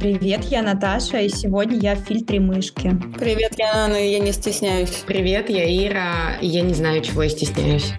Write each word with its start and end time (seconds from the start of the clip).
Привет, 0.00 0.44
я 0.44 0.62
Наташа, 0.62 1.18
и 1.18 1.28
сегодня 1.28 1.76
я 1.76 1.94
в 1.94 1.98
фильтре 1.98 2.40
мышки. 2.40 2.98
Привет, 3.18 3.56
я 3.58 3.84
Анна, 3.84 3.96
и 3.96 4.10
я 4.10 4.18
не 4.18 4.32
стесняюсь. 4.32 5.04
Привет, 5.06 5.50
я 5.50 5.66
Ира, 5.86 6.38
и 6.40 6.46
я 6.46 6.62
не 6.62 6.72
знаю, 6.72 7.02
чего 7.02 7.22
я 7.22 7.28
стесняюсь. 7.28 7.92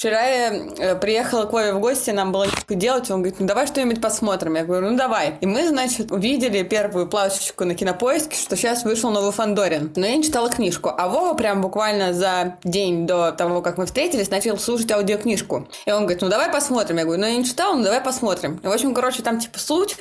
Вчера 0.00 0.22
я 0.22 0.50
э, 0.54 0.96
приехала 0.98 1.44
к 1.44 1.52
Вове 1.52 1.74
в 1.74 1.78
гости, 1.78 2.08
нам 2.08 2.32
было 2.32 2.44
нечего 2.44 2.74
делать, 2.74 3.10
он 3.10 3.20
говорит, 3.20 3.38
ну 3.38 3.46
давай 3.46 3.66
что-нибудь 3.66 4.00
посмотрим. 4.00 4.54
Я 4.54 4.64
говорю, 4.64 4.92
ну 4.92 4.96
давай. 4.96 5.34
И 5.42 5.46
мы, 5.46 5.68
значит, 5.68 6.10
увидели 6.10 6.62
первую 6.62 7.06
плашечку 7.06 7.66
на 7.66 7.74
кинопоиске, 7.74 8.34
что 8.34 8.56
сейчас 8.56 8.84
вышел 8.84 9.10
новый 9.10 9.30
Фандорин. 9.30 9.92
Но 9.96 10.06
я 10.06 10.16
не 10.16 10.22
читала 10.22 10.48
книжку. 10.48 10.88
А 10.88 11.06
Вова 11.10 11.34
прям 11.34 11.60
буквально 11.60 12.14
за 12.14 12.56
день 12.64 13.06
до 13.06 13.32
того, 13.32 13.60
как 13.60 13.76
мы 13.76 13.84
встретились, 13.84 14.30
начал 14.30 14.56
слушать 14.56 14.90
аудиокнижку. 14.90 15.68
И 15.84 15.92
он 15.92 16.04
говорит, 16.04 16.22
ну 16.22 16.30
давай 16.30 16.50
посмотрим. 16.50 16.96
Я 16.96 17.04
говорю, 17.04 17.20
ну 17.20 17.26
я 17.26 17.36
не 17.36 17.44
читала, 17.44 17.74
ну 17.74 17.84
давай 17.84 18.00
посмотрим. 18.00 18.58
И, 18.62 18.66
в 18.66 18.72
общем, 18.72 18.94
короче, 18.94 19.22
там 19.22 19.38
типа 19.38 19.58
суть 19.58 19.98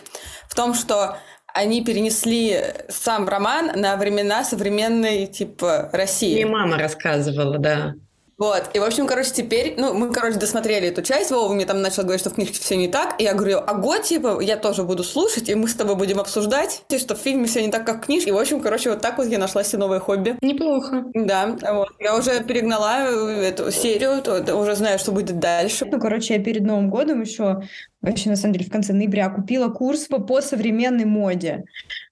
в 0.48 0.56
том, 0.56 0.76
что 0.76 1.18
они 1.54 1.84
перенесли 1.84 2.58
сам 2.88 3.28
роман 3.28 3.74
на 3.76 3.98
времена 3.98 4.46
современной, 4.46 5.26
типа, 5.28 5.90
России. 5.92 6.36
Мне 6.36 6.46
мама 6.46 6.78
рассказывала, 6.78 7.58
да. 7.58 7.96
Вот, 8.40 8.70
и, 8.74 8.80
в 8.80 8.84
общем, 8.84 9.06
короче, 9.06 9.32
теперь, 9.32 9.76
ну, 9.78 9.94
мы, 9.94 10.12
короче, 10.12 10.40
досмотрели 10.40 10.88
эту 10.88 11.02
часть, 11.02 11.30
Вова 11.30 11.54
мне 11.54 11.66
там 11.66 11.82
начал 11.82 12.04
говорить, 12.04 12.22
что 12.22 12.30
в 12.30 12.36
книжке 12.36 12.60
все 12.60 12.78
не 12.78 12.88
так, 12.88 13.20
и 13.20 13.24
я 13.24 13.34
говорю, 13.34 13.60
а 13.60 14.00
типа, 14.00 14.40
я 14.40 14.56
тоже 14.56 14.84
буду 14.84 15.04
слушать, 15.04 15.50
и 15.50 15.56
мы 15.56 15.68
с 15.68 15.76
тобой 15.76 15.96
будем 15.96 16.20
обсуждать, 16.22 16.84
что 16.98 17.16
в 17.16 17.18
фильме 17.18 17.48
все 17.48 17.62
не 17.62 17.70
так, 17.70 17.86
как 17.86 17.98
в 17.98 18.06
книжке, 18.06 18.30
и, 18.30 18.34
в 18.34 18.38
общем, 18.38 18.62
короче, 18.62 18.92
вот 18.92 19.02
так 19.02 19.18
вот 19.18 19.28
я 19.28 19.38
нашла 19.38 19.64
себе 19.64 19.80
новое 19.80 20.00
хобби. 20.00 20.38
Неплохо. 20.42 21.04
Да, 21.14 21.58
вот, 21.74 21.90
я 22.00 22.16
уже 22.16 22.42
перегнала 22.44 23.10
эту 23.42 23.72
серию, 23.72 24.24
уже 24.58 24.76
знаю, 24.76 25.00
что 25.00 25.12
будет 25.12 25.40
дальше. 25.40 25.86
Ну, 25.86 26.00
короче, 26.00 26.36
я 26.36 26.44
перед 26.44 26.64
Новым 26.64 26.90
годом 26.90 27.22
еще 27.22 27.64
вообще, 28.02 28.30
на 28.30 28.36
самом 28.36 28.54
деле, 28.54 28.66
в 28.66 28.72
конце 28.72 28.94
ноября 28.94 29.30
купила 29.30 29.70
курс 29.70 30.06
по, 30.06 30.20
по 30.20 30.42
современной 30.42 31.06
моде. 31.06 31.64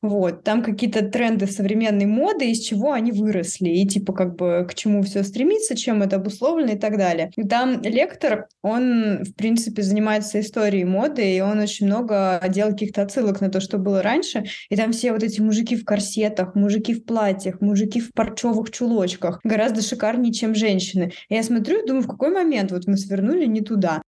Вот, 0.01 0.43
там 0.43 0.61
какие-то 0.61 1.05
тренды 1.05 1.47
современной 1.47 2.05
моды, 2.05 2.51
из 2.51 2.59
чего 2.59 2.91
они 2.91 3.11
выросли, 3.11 3.69
и 3.69 3.87
типа 3.87 4.13
как 4.13 4.35
бы 4.35 4.65
к 4.69 4.75
чему 4.75 5.01
все 5.01 5.23
стремится, 5.23 5.75
чем 5.75 6.03
это 6.03 6.17
обусловлено 6.17 6.73
и 6.73 6.77
так 6.77 6.97
далее. 6.97 7.31
И 7.35 7.43
там 7.43 7.81
лектор, 7.81 8.47
он, 8.61 9.23
в 9.23 9.33
принципе, 9.33 9.81
занимается 9.81 10.39
историей 10.39 10.85
моды, 10.85 11.35
и 11.35 11.41
он 11.41 11.59
очень 11.59 11.87
много 11.87 12.41
делал 12.49 12.71
каких-то 12.71 13.01
отсылок 13.01 13.41
на 13.41 13.49
то, 13.49 13.59
что 13.59 13.77
было 13.77 14.01
раньше, 14.01 14.45
и 14.69 14.75
там 14.75 14.91
все 14.91 15.13
вот 15.13 15.23
эти 15.23 15.41
мужики 15.41 15.75
в 15.75 15.85
корсетах, 15.85 16.55
мужики 16.55 16.93
в 16.93 17.05
платьях, 17.05 17.61
мужики 17.61 17.99
в 17.99 18.13
парчевых 18.13 18.71
чулочках, 18.71 19.39
гораздо 19.43 19.81
шикарнее, 19.81 20.33
чем 20.33 20.53
женщины. 20.53 21.11
И 21.29 21.35
я 21.35 21.43
смотрю 21.43 21.83
и 21.83 21.87
думаю, 21.87 22.03
в 22.03 22.07
какой 22.07 22.29
момент 22.29 22.71
вот 22.71 22.87
мы 22.87 22.97
свернули 22.97 23.45
не 23.45 23.61
туда. 23.61 24.01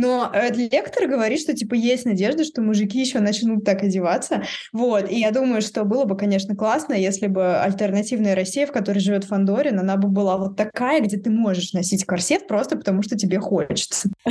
Но 0.00 0.30
э, 0.32 0.50
лектор 0.54 1.06
говорит, 1.06 1.40
что 1.40 1.54
типа 1.54 1.74
есть 1.74 2.06
надежда, 2.06 2.42
что 2.44 2.62
мужики 2.62 2.98
еще 2.98 3.20
начнут 3.20 3.66
так 3.66 3.82
одеваться. 3.82 4.44
Вот. 4.72 5.10
И 5.10 5.20
я 5.20 5.30
думаю, 5.30 5.60
что 5.60 5.84
было 5.84 6.04
бы, 6.06 6.16
конечно, 6.16 6.56
классно, 6.56 6.94
если 6.94 7.26
бы 7.26 7.58
альтернативная 7.58 8.34
Россия, 8.34 8.66
в 8.66 8.72
которой 8.72 9.00
живет 9.00 9.24
Фандорин, 9.24 9.78
она 9.78 9.98
бы 9.98 10.08
была 10.08 10.38
вот 10.38 10.56
такая, 10.56 11.02
где 11.02 11.18
ты 11.18 11.28
можешь 11.28 11.74
носить 11.74 12.06
корсет 12.06 12.48
просто 12.48 12.78
потому, 12.78 13.02
что 13.02 13.16
тебе 13.16 13.38
хочется. 13.38 14.08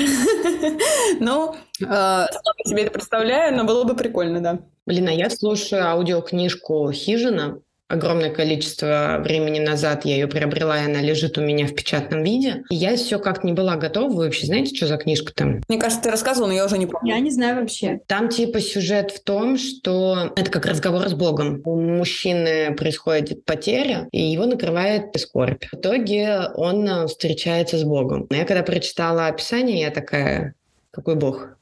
Ну, 1.20 1.56
э, 1.81 2.25
себе 2.66 2.84
это 2.84 2.92
представляю, 2.92 3.56
но 3.56 3.64
было 3.64 3.84
бы 3.84 3.95
прикольно, 3.95 4.40
да. 4.42 4.59
Блин, 4.86 5.08
а 5.08 5.12
я 5.12 5.30
слушаю 5.30 5.86
аудиокнижку 5.86 6.92
«Хижина», 6.92 7.62
огромное 7.89 8.29
количество 8.29 9.19
времени 9.21 9.59
назад 9.59 10.05
я 10.05 10.13
ее 10.13 10.27
приобрела, 10.27 10.79
и 10.79 10.85
она 10.85 11.01
лежит 11.01 11.37
у 11.37 11.41
меня 11.41 11.67
в 11.67 11.73
печатном 11.75 12.23
виде. 12.23 12.63
И 12.69 12.75
я 12.75 12.95
все 12.95 13.19
как 13.19 13.43
не 13.43 13.51
была 13.51 13.75
готова. 13.75 14.09
Вы 14.09 14.25
вообще 14.25 14.45
знаете, 14.45 14.75
что 14.75 14.87
за 14.87 14.97
книжка 14.97 15.33
там? 15.33 15.61
Мне 15.67 15.79
кажется, 15.79 16.03
ты 16.03 16.11
рассказывал, 16.11 16.47
но 16.47 16.53
я 16.53 16.65
уже 16.65 16.77
не 16.77 16.85
помню. 16.85 17.13
Я 17.13 17.19
не 17.19 17.31
знаю 17.31 17.59
вообще. 17.59 17.99
Там 18.07 18.29
типа 18.29 18.61
сюжет 18.61 19.11
в 19.11 19.23
том, 19.23 19.57
что 19.57 20.31
это 20.35 20.49
как 20.49 20.65
разговор 20.65 21.09
с 21.09 21.13
Богом. 21.13 21.61
У 21.66 21.79
мужчины 21.79 22.73
происходит 22.75 23.44
потеря, 23.44 24.07
и 24.11 24.22
его 24.22 24.45
накрывает 24.45 25.19
скорбь. 25.19 25.66
В 25.72 25.75
итоге 25.75 26.41
он 26.55 27.07
встречается 27.07 27.78
с 27.78 27.83
Богом. 27.83 28.28
Я 28.29 28.45
когда 28.45 28.63
прочитала 28.63 29.28
описание, 29.28 29.81
я 29.81 29.89
такая, 29.89 30.53
какой 30.91 31.16
Бог? 31.16 31.59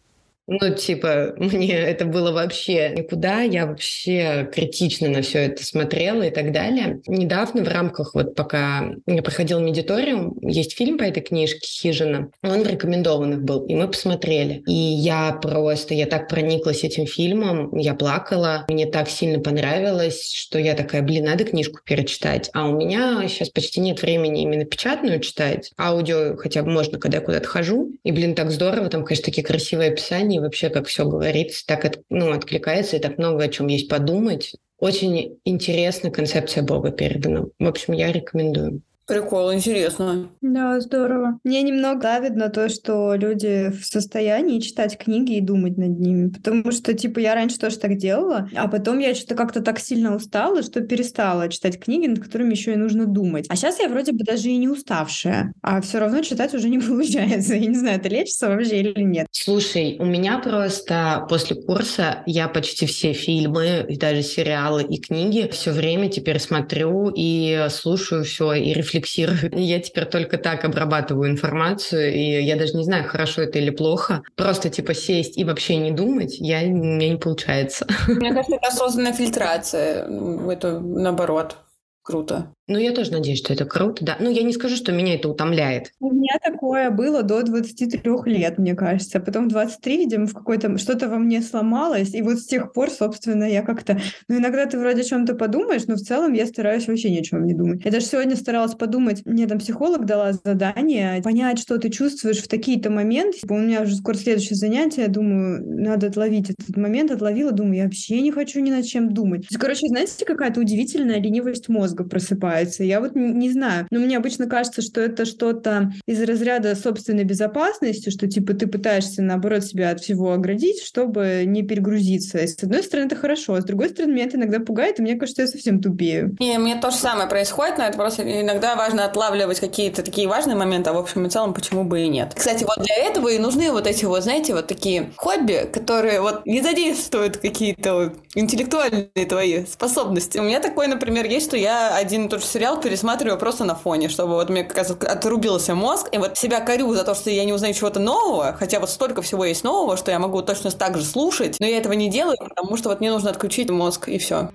Ну, 0.48 0.74
типа, 0.74 1.34
мне 1.38 1.74
это 1.74 2.06
было 2.06 2.32
вообще 2.32 2.94
никуда, 2.98 3.42
я 3.42 3.66
вообще 3.66 4.50
критично 4.54 5.10
на 5.10 5.22
все 5.22 5.40
это 5.40 5.64
смотрела 5.64 6.24
и 6.24 6.32
так 6.32 6.52
далее. 6.52 7.02
Недавно 7.08 7.64
в 7.64 7.68
рамках, 7.68 8.16
вот 8.16 8.36
пока 8.36 8.92
я 9.06 9.22
проходил 9.22 9.60
медиториум, 9.60 10.38
есть 10.42 10.76
фильм 10.76 10.98
по 10.98 11.04
этой 11.04 11.22
книжке 11.22 11.68
«Хижина», 11.68 12.32
он 12.44 12.64
в 12.64 12.68
рекомендованных 12.68 13.44
был, 13.44 13.66
и 13.66 13.76
мы 13.76 13.88
посмотрели. 13.88 14.64
И 14.68 14.74
я 14.74 15.34
просто, 15.34 15.94
я 15.94 16.06
так 16.06 16.30
прониклась 16.30 16.84
этим 16.84 17.06
фильмом, 17.06 17.76
я 17.76 17.94
плакала, 17.94 18.66
мне 18.70 18.86
так 18.86 19.10
сильно 19.10 19.40
понравилось, 19.40 20.32
что 20.34 20.60
я 20.60 20.74
такая, 20.76 21.02
блин, 21.02 21.26
надо 21.26 21.44
книжку 21.44 21.80
перечитать. 21.84 22.50
А 22.54 22.70
у 22.70 22.78
меня 22.78 23.28
сейчас 23.28 23.50
почти 23.50 23.82
нет 23.82 24.02
времени 24.02 24.44
именно 24.44 24.64
печатную 24.64 25.20
читать, 25.20 25.72
аудио 25.78 26.38
хотя 26.38 26.64
бы 26.64 26.72
можно, 26.72 27.00
когда 27.00 27.18
я 27.18 27.24
куда-то 27.24 27.48
хожу. 27.48 27.92
И, 28.04 28.12
блин, 28.12 28.36
так 28.36 28.52
здорово, 28.52 28.90
там, 28.90 29.04
конечно, 29.04 29.26
такие 29.26 29.46
красивые 29.46 29.92
описания, 29.92 30.37
и 30.38 30.40
вообще, 30.40 30.70
как 30.70 30.88
все 30.88 31.06
говорится, 31.06 31.66
так 31.66 32.00
ну, 32.10 32.32
откликается, 32.32 32.98
и 32.98 33.00
так 33.00 33.18
много 33.18 33.44
о 33.44 33.50
чем 33.50 33.68
есть 33.68 33.90
подумать. 33.90 34.56
Очень 34.80 35.40
интересная 35.44 36.12
концепция 36.12 36.64
Бога 36.64 36.92
передана. 36.92 37.46
В 37.60 37.68
общем, 37.68 37.94
я 37.94 38.12
рекомендую. 38.12 38.82
Прикол, 39.08 39.54
интересно. 39.54 40.30
Да, 40.42 40.82
здорово. 40.82 41.40
Мне 41.46 41.62
немного 41.62 42.02
давит 42.02 42.36
на 42.36 42.50
то, 42.50 42.68
что 42.68 43.16
люди 43.16 43.70
в 43.70 43.86
состоянии 43.86 44.60
читать 44.60 44.98
книги 44.98 45.38
и 45.38 45.42
думать 45.42 45.78
над 45.78 45.98
ними. 45.98 46.30
Потому 46.30 46.72
что, 46.74 46.94
типа, 46.94 47.20
я 47.20 47.36
раньше 47.36 47.58
тоже 47.58 47.78
так 47.78 47.96
делала, 47.96 48.50
а 48.54 48.68
потом 48.68 49.00
я 49.00 49.16
что-то 49.16 49.36
как-то 49.36 49.62
так 49.62 49.80
сильно 49.80 50.14
устала, 50.14 50.62
что 50.62 50.82
перестала 50.82 51.48
читать 51.48 51.80
книги, 51.80 52.08
над 52.08 52.20
которыми 52.20 52.52
еще 52.52 52.74
и 52.74 52.76
нужно 52.76 53.06
думать. 53.06 53.46
А 53.48 53.56
сейчас 53.56 53.80
я 53.80 53.88
вроде 53.88 54.12
бы 54.12 54.26
даже 54.26 54.50
и 54.50 54.58
не 54.58 54.68
уставшая, 54.68 55.54
а 55.62 55.80
все 55.82 56.00
равно 56.00 56.22
читать 56.22 56.54
уже 56.54 56.68
не 56.68 56.80
получается. 56.88 57.56
Я 57.56 57.66
не 57.66 57.76
знаю, 57.76 58.00
это 58.00 58.10
лечится 58.10 58.50
вообще 58.50 58.82
или 58.82 59.04
нет. 59.04 59.28
Слушай, 59.32 59.96
у 60.00 60.06
меня 60.06 60.40
просто 60.40 61.26
после 61.30 61.56
курса 61.56 62.24
я 62.26 62.50
почти 62.50 62.86
все 62.86 63.14
фильмы, 63.14 63.86
и 63.88 63.98
даже 63.98 64.22
сериалы 64.22 64.84
и 64.84 65.00
книги 65.00 65.50
все 65.52 65.72
время 65.72 66.10
теперь 66.10 66.40
смотрю 66.40 67.10
и 67.16 67.68
слушаю 67.70 68.26
все 68.26 68.54
и 68.54 68.74
рефлексирую 68.74 68.97
рефлексирую. 68.98 69.38
Я 69.54 69.80
теперь 69.80 70.06
только 70.06 70.38
так 70.38 70.66
обрабатываю 70.66 71.30
информацию, 71.30 72.14
и 72.14 72.44
я 72.44 72.56
даже 72.58 72.74
не 72.74 72.84
знаю, 72.84 73.08
хорошо 73.08 73.44
это 73.44 73.60
или 73.60 73.70
плохо. 73.70 74.24
Просто 74.36 74.70
типа 74.70 74.94
сесть 74.94 75.38
и 75.38 75.44
вообще 75.44 75.78
не 75.78 75.92
думать, 75.92 76.38
я, 76.40 76.62
у 76.62 76.70
меня 76.70 77.10
не 77.10 77.18
получается. 77.18 77.88
Мне 78.08 78.34
кажется, 78.34 78.56
это 78.56 78.68
осознанная 78.68 79.14
фильтрация. 79.14 80.08
Это 80.52 80.80
наоборот 80.80 81.58
круто. 82.04 82.54
Ну, 82.70 82.78
я 82.78 82.92
тоже 82.92 83.14
надеюсь, 83.14 83.40
что 83.40 83.54
это 83.54 83.64
круто, 83.64 84.04
да. 84.04 84.18
Ну, 84.20 84.30
я 84.30 84.44
не 84.44 84.52
скажу, 84.52 84.76
что 84.76 84.92
меня 84.92 85.16
это 85.16 85.30
утомляет. 85.30 85.94
У 86.02 86.12
меня 86.12 86.34
такое 86.44 86.90
было 86.92 87.24
до 87.24 87.42
23 87.42 88.02
лет, 88.26 88.58
мне 88.58 88.76
кажется. 88.76 89.22
Потом 89.22 89.46
в 89.46 89.52
23, 89.52 89.98
видимо, 89.98 90.26
в 90.28 90.34
какой-то 90.34 90.78
что-то 90.78 91.08
во 91.08 91.18
мне 91.18 91.42
сломалось. 91.42 92.14
И 92.14 92.22
вот 92.22 92.40
с 92.40 92.46
тех 92.46 92.74
пор, 92.74 92.90
собственно, 92.90 93.46
я 93.46 93.62
как-то... 93.62 94.02
Ну, 94.28 94.38
иногда 94.38 94.66
ты 94.66 94.78
вроде 94.78 95.02
о 95.02 95.06
чем-то 95.06 95.36
подумаешь, 95.36 95.86
но 95.88 95.96
в 95.96 96.02
целом 96.02 96.34
я 96.34 96.46
стараюсь 96.46 96.88
вообще 96.88 97.10
ни 97.10 97.20
о 97.20 97.24
чем 97.24 97.46
не 97.46 97.54
думать. 97.54 97.86
Я 97.86 97.92
даже 97.92 98.06
сегодня 98.06 98.36
старалась 98.36 98.76
подумать, 98.76 99.26
мне 99.26 99.48
там 99.48 99.60
психолог 99.60 100.06
дала 100.06 100.34
задание, 100.34 101.22
понять, 101.22 101.60
что 101.60 101.78
ты 101.78 101.90
чувствуешь 101.90 102.44
в 102.44 102.50
такие-то 102.50 102.90
моменты. 102.90 103.38
У 103.50 103.58
меня 103.58 103.82
уже 103.82 103.96
скоро 103.96 104.16
следующее 104.16 104.56
занятие, 104.56 105.04
я 105.04 105.08
думаю, 105.08 105.64
надо 105.66 106.08
отловить 106.08 106.50
этот 106.50 106.76
момент. 106.76 107.12
Отловила, 107.12 107.54
думаю, 107.54 107.78
я 107.78 107.84
вообще 107.86 108.20
не 108.20 108.34
хочу 108.34 108.60
ни 108.60 108.72
над 108.72 108.86
чем 108.86 109.14
думать. 109.14 109.48
Короче, 109.58 109.88
знаете, 109.88 110.26
какая-то 110.26 110.60
удивительная 110.60 111.22
ленивость 111.22 111.70
мозга 111.70 112.04
просыпается 112.04 112.57
развивается. 112.58 112.84
Я 112.84 113.00
вот 113.00 113.16
не, 113.16 113.52
знаю. 113.52 113.88
Но 113.92 114.00
мне 114.00 114.18
обычно 114.18 114.48
кажется, 114.48 114.82
что 114.82 115.02
это 115.02 115.26
что-то 115.26 115.92
из 116.06 116.22
разряда 116.22 116.76
собственной 116.76 117.24
безопасности, 117.24 118.10
что 118.10 118.28
типа 118.28 118.54
ты 118.54 118.68
пытаешься, 118.68 119.22
наоборот, 119.22 119.64
себя 119.64 119.92
от 119.92 120.02
всего 120.02 120.34
оградить, 120.34 120.82
чтобы 120.84 121.44
не 121.46 121.64
перегрузиться. 121.64 122.40
И, 122.40 122.48
с 122.48 122.62
одной 122.62 122.84
стороны, 122.84 123.08
это 123.08 123.16
хорошо, 123.16 123.54
а 123.54 123.62
с 123.62 123.66
другой 123.66 123.90
стороны, 123.90 124.14
меня 124.14 124.26
это 124.26 124.38
иногда 124.38 124.60
пугает, 124.60 125.00
и 125.00 125.02
мне 125.02 125.16
кажется, 125.16 125.44
я 125.44 125.48
совсем 125.48 125.82
тупею. 125.82 126.36
Не, 126.40 126.58
мне 126.58 126.76
то 126.76 126.92
же 126.92 126.98
самое 126.98 127.30
происходит, 127.30 127.78
но 127.78 127.86
это 127.86 127.98
просто 127.98 128.24
иногда 128.24 128.76
важно 128.76 129.06
отлавливать 129.06 129.60
какие-то 129.60 130.04
такие 130.04 130.28
важные 130.28 130.56
моменты, 130.56 130.90
а 130.90 130.94
в 130.94 130.98
общем 130.98 131.26
и 131.26 131.30
целом 131.30 131.54
почему 131.54 131.84
бы 131.84 132.02
и 132.02 132.08
нет. 132.08 132.34
Кстати, 132.36 132.64
вот 132.64 132.86
для 132.86 132.96
этого 132.96 133.30
и 133.30 133.38
нужны 133.38 133.72
вот 133.72 133.88
эти 133.88 134.06
вот, 134.06 134.24
знаете, 134.24 134.54
вот 134.54 134.68
такие 134.68 135.12
хобби, 135.16 135.70
которые 135.72 136.22
вот 136.22 136.46
не 136.46 136.62
задействуют 136.62 137.38
какие-то 137.38 137.94
вот 137.94 138.14
интеллектуальные 138.36 139.10
твои 139.28 139.66
способности. 139.66 140.38
У 140.38 140.44
меня 140.44 140.60
такое, 140.60 140.88
например, 140.88 141.26
есть, 141.26 141.48
что 141.48 141.58
я 141.58 141.96
один 141.96 142.26
и 142.26 142.30
тот 142.30 142.42
же 142.42 142.47
сериал 142.48 142.80
пересматриваю 142.80 143.38
просто 143.38 143.64
на 143.64 143.76
фоне, 143.76 144.10
чтобы 144.10 144.34
вот 144.34 144.50
мне 144.50 144.64
как 144.64 144.78
раз 144.78 144.92
отрубился 144.92 145.76
мозг, 145.76 146.10
и 146.12 146.18
вот 146.18 146.38
себя 146.38 146.62
корю 146.62 146.94
за 146.94 147.04
то, 147.04 147.16
что 147.16 147.30
я 147.30 147.46
не 147.46 147.54
узнаю 147.54 147.74
чего-то 147.74 148.00
нового, 148.00 148.56
хотя 148.58 148.80
вот 148.80 148.90
столько 148.90 149.22
всего 149.22 149.46
есть 149.46 149.64
нового, 149.64 149.98
что 149.98 150.12
я 150.12 150.20
могу 150.20 150.42
точно 150.42 150.72
так 150.72 150.98
же 150.98 151.04
слушать, 151.04 151.58
но 151.60 151.68
я 151.68 151.78
этого 151.78 151.94
не 151.94 152.10
делаю, 152.10 152.38
потому 152.40 152.78
что 152.78 152.90
вот 152.90 153.00
мне 153.00 153.12
нужно 153.12 153.30
отключить 153.30 153.70
мозг, 153.70 154.10
и 154.10 154.18
все. 154.18 154.50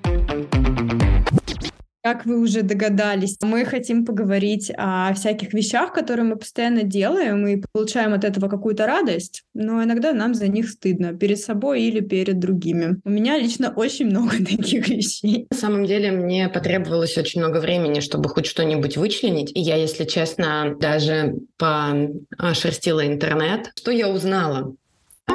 Как 2.03 2.27
вы 2.27 2.41
уже 2.41 2.63
догадались, 2.63 3.37
мы 3.43 3.65
хотим 3.65 4.05
поговорить 4.05 4.73
о 4.77 5.15
всяких 5.15 5.55
вещах, 5.55 5.93
которые 5.93 6.25
мы 6.25 6.35
постоянно 6.35 6.83
делаем 6.83 7.47
и 7.47 7.63
получаем 7.73 8.13
от 8.13 8.25
этого 8.25 8.49
какую-то 8.49 8.87
радость, 8.89 9.45
но 9.55 9.85
иногда 9.85 10.13
нам 10.13 10.35
за 10.35 10.49
них 10.49 10.69
стыдно 10.69 11.13
перед 11.13 11.39
собой 11.39 11.83
или 11.83 12.01
перед 12.01 12.41
другими. 12.41 13.01
У 13.05 13.11
меня 13.11 13.39
лично 13.39 13.73
очень 13.75 14.07
много 14.07 14.33
таких 14.39 14.89
вещей. 14.89 15.47
На 15.51 15.57
самом 15.57 15.87
деле 15.87 16.11
мне 16.11 16.49
потребовалось 16.49 17.17
очень 17.17 17.41
много 17.41 17.59
времени, 17.59 18.01
чтобы 18.01 18.29
хоть 18.29 18.47
что-нибудь 18.47 18.97
вычленить. 18.97 19.53
И 19.55 19.61
я, 19.61 19.77
если 19.77 20.05
честно, 20.05 20.75
даже 20.81 21.35
пошерстила 21.57 23.07
интернет. 23.07 23.71
Что 23.77 23.93
я 23.93 24.09
узнала? 24.09 24.75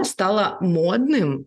Стало 0.03 0.57
модным 0.59 1.45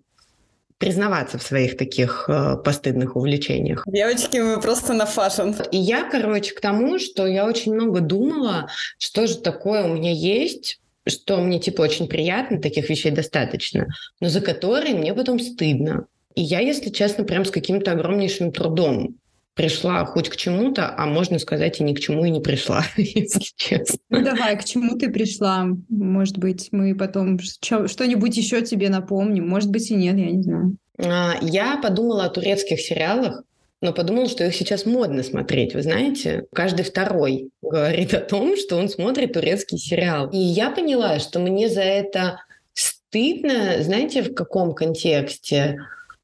признаваться 0.80 1.36
в 1.36 1.42
своих 1.42 1.76
таких 1.76 2.24
э, 2.26 2.56
постыдных 2.56 3.14
увлечениях. 3.14 3.84
Девочки, 3.86 4.38
мы 4.38 4.60
просто 4.60 4.94
на 4.94 5.04
фашн. 5.04 5.50
И 5.70 5.76
я, 5.76 6.08
короче, 6.10 6.54
к 6.54 6.60
тому, 6.60 6.98
что 6.98 7.26
я 7.26 7.44
очень 7.44 7.74
много 7.74 8.00
думала, 8.00 8.68
что 8.98 9.26
же 9.26 9.36
такое 9.36 9.84
у 9.84 9.94
меня 9.94 10.10
есть, 10.10 10.80
что 11.06 11.36
мне, 11.36 11.60
типа, 11.60 11.82
очень 11.82 12.08
приятно, 12.08 12.62
таких 12.62 12.88
вещей 12.88 13.10
достаточно, 13.10 13.88
но 14.20 14.30
за 14.30 14.40
которые 14.40 14.94
мне 14.94 15.12
потом 15.12 15.38
стыдно. 15.38 16.06
И 16.34 16.40
я, 16.40 16.60
если 16.60 16.88
честно, 16.88 17.24
прям 17.24 17.44
с 17.44 17.50
каким-то 17.50 17.92
огромнейшим 17.92 18.50
трудом 18.50 19.19
пришла 19.60 20.06
хоть 20.06 20.30
к 20.30 20.36
чему-то, 20.36 20.94
а 20.96 21.04
можно 21.04 21.38
сказать 21.38 21.80
и 21.80 21.84
ни 21.84 21.92
к 21.92 22.00
чему 22.00 22.24
и 22.24 22.30
не 22.30 22.40
пришла, 22.40 22.82
если 22.96 23.42
честно. 23.56 23.98
Ну 24.08 24.24
давай, 24.24 24.56
к 24.56 24.64
чему 24.64 24.96
ты 24.96 25.10
пришла? 25.10 25.66
Может 25.90 26.38
быть, 26.38 26.68
мы 26.72 26.94
потом 26.94 27.38
что-нибудь 27.38 28.36
еще 28.38 28.62
тебе 28.62 28.88
напомним, 28.88 29.46
может 29.46 29.70
быть 29.70 29.90
и 29.90 29.94
нет, 29.94 30.16
я 30.16 30.30
не 30.30 30.42
знаю. 30.42 30.76
А, 30.98 31.34
я 31.42 31.76
подумала 31.76 32.24
о 32.24 32.30
турецких 32.30 32.80
сериалах, 32.80 33.42
но 33.82 33.92
подумала, 33.92 34.28
что 34.28 34.46
их 34.46 34.54
сейчас 34.54 34.86
модно 34.86 35.22
смотреть. 35.22 35.74
Вы 35.74 35.82
знаете, 35.82 36.46
каждый 36.54 36.86
второй 36.86 37.50
говорит 37.60 38.14
о 38.14 38.20
том, 38.20 38.56
что 38.56 38.76
он 38.76 38.88
смотрит 38.88 39.34
турецкий 39.34 39.76
сериал. 39.76 40.30
И 40.30 40.38
я 40.38 40.70
поняла, 40.70 41.18
что 41.18 41.38
мне 41.38 41.68
за 41.68 41.82
это 41.82 42.40
стыдно, 42.72 43.82
знаете, 43.82 44.22
в 44.22 44.32
каком 44.32 44.72
контексте? 44.72 45.80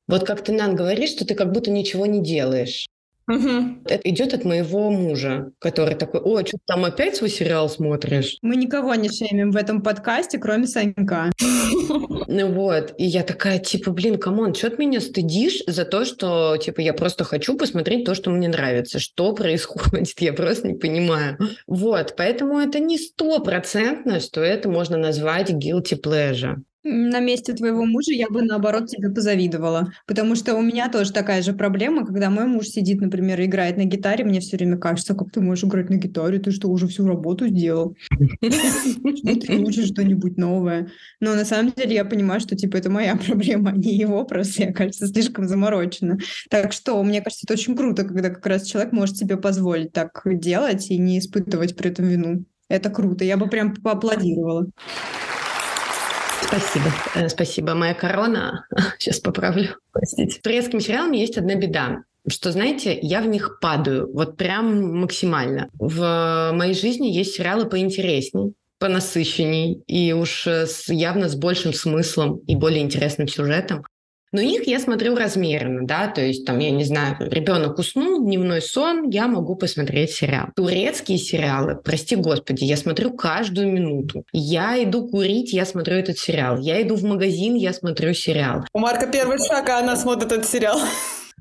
Вот 0.09 0.25
как 0.25 0.43
ты 0.43 0.53
нам 0.53 0.75
говоришь, 0.75 1.11
что 1.11 1.27
ты 1.27 1.35
как 1.35 1.53
будто 1.53 1.71
ничего 1.71 2.07
не 2.07 2.23
делаешь. 2.23 2.87
Угу. 3.29 3.83
Это 3.87 4.09
идет 4.09 4.35
от 4.35 4.45
моего 4.45 4.91
мужа, 4.91 5.51
который 5.59 5.97
такой, 5.97 6.21
о, 6.21 6.47
что 6.47 6.59
там 6.67 6.85
опять 6.85 7.17
свой 7.17 7.29
сериал 7.29 7.69
смотришь? 7.69 8.39
Мы 8.43 8.57
никого 8.57 8.95
не 8.95 9.09
шеймим 9.09 9.51
в 9.51 9.57
этом 9.57 9.83
подкасте, 9.83 10.39
кроме 10.39 10.67
Санька. 10.67 11.33
Ну 12.29 12.53
вот, 12.53 12.95
и 12.99 13.05
я 13.05 13.23
такая, 13.23 13.59
типа, 13.59 13.93
блин, 13.93 14.19
come 14.19 14.39
on, 14.39 14.55
что 14.55 14.71
ты 14.71 14.77
меня 14.79 15.01
стыдишь 15.01 15.63
за 15.67 15.85
то, 15.85 16.05
что, 16.05 16.57
типа, 16.57 16.81
я 16.81 16.93
просто 16.93 17.25
хочу 17.25 17.57
посмотреть 17.57 18.05
то, 18.05 18.15
что 18.15 18.31
мне 18.31 18.49
нравится. 18.49 18.99
Что 18.99 19.33
происходит? 19.35 20.21
Я 20.21 20.33
просто 20.33 20.69
не 20.69 20.75
понимаю. 20.75 21.39
Вот, 21.67 22.15
поэтому 22.17 22.59
это 22.59 22.81
не 22.81 22.99
стопроцентно, 22.99 24.21
что 24.21 24.41
это 24.41 24.69
можно 24.69 24.97
назвать 24.97 25.51
guilty 25.51 26.01
pleasure. 26.01 26.57
На 26.89 27.19
месте 27.19 27.53
твоего 27.53 27.85
мужа 27.85 28.13
я 28.13 28.29
бы, 28.29 28.43
наоборот, 28.43 28.87
тебе 28.87 29.11
позавидовала. 29.11 29.91
Потому 30.07 30.37
что 30.37 30.55
у 30.55 30.63
меня 30.63 30.89
тоже 30.89 31.13
такая 31.13 31.43
же 31.43 31.53
проблема, 31.53 32.07
когда 32.07 32.31
мой 32.31 32.47
муж 32.47 32.69
сидит, 32.69 33.01
например, 33.01 33.41
и 33.41 33.47
играет 33.47 33.77
на 33.77 33.85
гитаре, 33.87 34.25
мне 34.25 34.39
все 34.39 34.57
время 34.57 34.79
кажется, 34.79 35.15
как 35.15 35.33
ты 35.33 35.41
можешь 35.41 35.65
играть 35.65 35.91
на 35.91 35.97
гитаре, 35.97 36.39
ты 36.39 36.53
что, 36.53 36.69
уже 36.69 36.87
всю 36.87 37.05
работу 37.09 37.49
сделал? 37.49 37.97
Ты 38.41 39.59
учишь 39.59 39.89
что-нибудь 39.89 40.37
новое. 40.37 40.89
Но 41.19 41.35
на 41.35 41.45
самом 41.45 41.73
деле 41.73 41.97
я 41.97 42.05
понимаю, 42.05 42.39
что, 42.41 42.55
типа, 42.55 42.77
это 42.77 42.89
моя 42.89 43.17
проблема, 43.27 43.71
а 43.71 43.77
не 43.77 43.97
его, 43.97 44.25
просто 44.25 44.63
я, 44.63 44.73
кажется, 44.73 45.09
слишком 45.09 45.49
заморочена. 45.49 46.19
Так 46.51 46.73
что, 46.73 47.03
мне 47.03 47.21
кажется, 47.21 47.47
это 47.47 47.55
очень 47.55 47.77
круто, 47.77 48.05
когда 48.05 48.31
как 48.31 48.47
раз 48.47 48.65
человек 48.65 48.93
может 48.93 49.17
себе 49.17 49.37
позволить 49.37 49.93
так 49.93 50.23
делать 50.25 50.89
и 50.91 50.99
не 50.99 51.19
испытывать 51.19 51.77
при 51.77 51.91
этом 51.91 52.07
вину. 52.07 52.45
Это 52.69 52.91
круто, 52.91 53.25
я 53.25 53.37
бы 53.37 53.49
прям 53.49 53.75
поаплодировала. 53.75 54.69
Спасибо. 56.43 56.87
Э, 57.15 57.29
спасибо. 57.29 57.75
Моя 57.75 57.95
корона... 57.95 58.67
Сейчас 58.99 59.21
поправлю. 59.21 59.77
Простите. 59.93 60.39
С 60.39 60.41
турецким 60.41 60.81
сериалом 60.81 61.13
есть 61.13 61.37
одна 61.37 61.55
беда 61.55 62.03
что, 62.29 62.51
знаете, 62.51 62.99
я 63.03 63.21
в 63.21 63.27
них 63.27 63.59
падаю, 63.61 64.13
вот 64.13 64.37
прям 64.37 64.99
максимально. 65.01 65.69
В 65.75 66.51
моей 66.53 66.75
жизни 66.75 67.07
есть 67.07 67.35
сериалы 67.35 67.67
поинтересней, 67.67 68.55
понасыщенней 68.79 69.83
и 69.87 70.13
уж 70.13 70.47
с, 70.47 70.89
явно 70.89 71.29
с 71.29 71.37
большим 71.37 71.73
смыслом 71.73 72.39
и 72.47 72.57
более 72.57 72.83
интересным 72.83 73.29
сюжетом. 73.29 73.85
Но 74.37 74.43
их 74.43 74.67
я 74.67 74.79
смотрю 74.81 75.17
размеренно, 75.17 75.87
да, 75.87 76.09
то 76.09 76.21
есть 76.21 76.45
там, 76.45 76.59
я 76.59 76.71
не 76.71 76.85
знаю, 76.85 77.17
ребенок 77.19 77.79
уснул, 77.79 78.23
дневной 78.23 78.61
сон, 78.61 79.09
я 79.09 79.29
могу 79.29 79.57
посмотреть 79.57 80.11
сериал. 80.11 80.49
Турецкие 80.55 81.17
сериалы, 81.17 81.77
прости 81.83 82.17
господи, 82.17 82.65
я 82.65 82.77
смотрю 82.77 83.15
каждую 83.15 83.73
минуту. 83.73 84.27
Я 84.35 84.85
иду 84.85 85.09
курить, 85.09 85.55
я 85.55 85.65
смотрю 85.65 85.97
этот 85.97 86.19
сериал. 86.19 86.59
Я 86.59 86.83
иду 86.83 86.97
в 86.97 87.03
магазин, 87.03 87.55
я 87.55 87.73
смотрю 87.73 88.13
сериал. 88.13 88.67
У 88.75 88.79
Марка 88.79 89.07
первый 89.07 89.39
шаг, 89.39 89.71
а 89.71 89.79
она 89.79 89.97
смотрит 89.97 90.31
этот 90.31 90.47
сериал. 90.47 90.81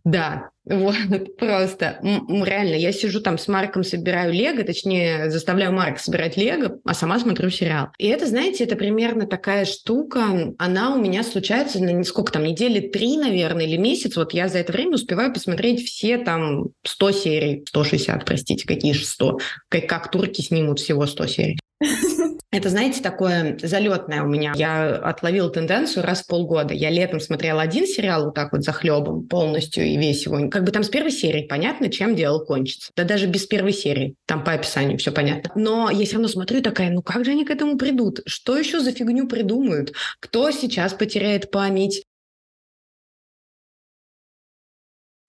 Да, 0.06 0.52
вот, 0.66 0.96
просто. 1.38 2.00
Реально, 2.02 2.76
я 2.76 2.92
сижу 2.92 3.22
там 3.22 3.40
с 3.40 3.48
Марком, 3.48 3.84
собираю 3.84 4.32
лего, 4.32 4.64
точнее, 4.64 5.32
заставляю 5.32 5.74
Марка 5.74 6.00
собирать 6.00 6.38
лего, 6.38 6.80
а 6.86 6.94
сама 6.94 7.20
смотрю 7.20 7.50
сериал. 7.50 7.88
И 7.98 8.08
это, 8.08 8.28
знаете, 8.28 8.64
это 8.64 8.76
примерно 8.76 9.26
такая 9.26 9.66
штука, 9.66 10.54
она 10.60 10.96
у 10.96 11.02
меня 11.02 11.24
случается 11.24 11.84
на 11.84 12.04
сколько 12.04 12.32
там, 12.32 12.44
недели 12.44 12.88
три, 12.88 13.18
наверное, 13.18 13.66
или 13.66 13.78
месяц. 13.78 14.16
Вот 14.16 14.34
я 14.34 14.48
за 14.48 14.60
это 14.60 14.72
время 14.72 14.94
успеваю 14.94 15.34
посмотреть 15.34 15.84
все 15.86 16.20
там 16.20 16.68
100 16.86 17.12
серий, 17.12 17.66
160, 17.68 18.26
простите, 18.26 18.68
какие 18.68 18.94
же 18.94 19.06
100, 19.06 19.40
как, 19.70 19.88
как 19.88 20.12
турки 20.12 20.42
снимут 20.42 20.80
всего 20.80 21.08
100 21.08 21.28
серий. 21.28 21.60
Это, 22.56 22.70
знаете, 22.70 23.02
такое 23.02 23.58
залетное 23.62 24.24
у 24.24 24.28
меня. 24.28 24.54
Я 24.56 24.96
отловила 24.96 25.50
тенденцию 25.50 26.06
раз 26.06 26.22
в 26.22 26.28
полгода. 26.28 26.74
Я 26.74 26.90
летом 26.90 27.20
смотрела 27.20 27.62
один 27.62 27.86
сериал 27.86 28.26
вот 28.26 28.36
так 28.36 28.54
вот 28.54 28.64
за 28.64 28.72
хлебом 28.72 29.28
полностью 29.28 29.84
и 29.84 29.98
весь 29.98 30.26
его. 30.26 30.50
Как 30.50 30.64
бы 30.64 30.72
там 30.72 30.84
с 30.84 30.88
первой 30.88 31.12
серии 31.12 31.46
понятно, 31.48 31.90
чем 31.90 32.16
дело 32.16 32.40
кончится. 32.40 32.94
Да 32.96 33.04
даже 33.04 33.28
без 33.28 33.46
первой 33.46 33.74
серии. 33.74 34.16
Там 34.26 34.46
по 34.46 34.54
описанию 34.54 34.98
все 34.98 35.12
понятно. 35.12 35.52
Но 35.56 35.90
я 35.90 36.06
все 36.06 36.14
равно 36.14 36.30
смотрю 36.30 36.62
такая, 36.62 36.92
ну 36.92 37.02
как 37.02 37.26
же 37.26 37.32
они 37.32 37.44
к 37.44 37.52
этому 37.52 37.78
придут? 37.78 38.22
Что 38.26 38.58
еще 38.58 38.80
за 38.80 38.94
фигню 38.94 39.28
придумают? 39.28 39.92
Кто 40.22 40.50
сейчас 40.52 40.94
потеряет 40.94 41.52
память? 41.52 42.06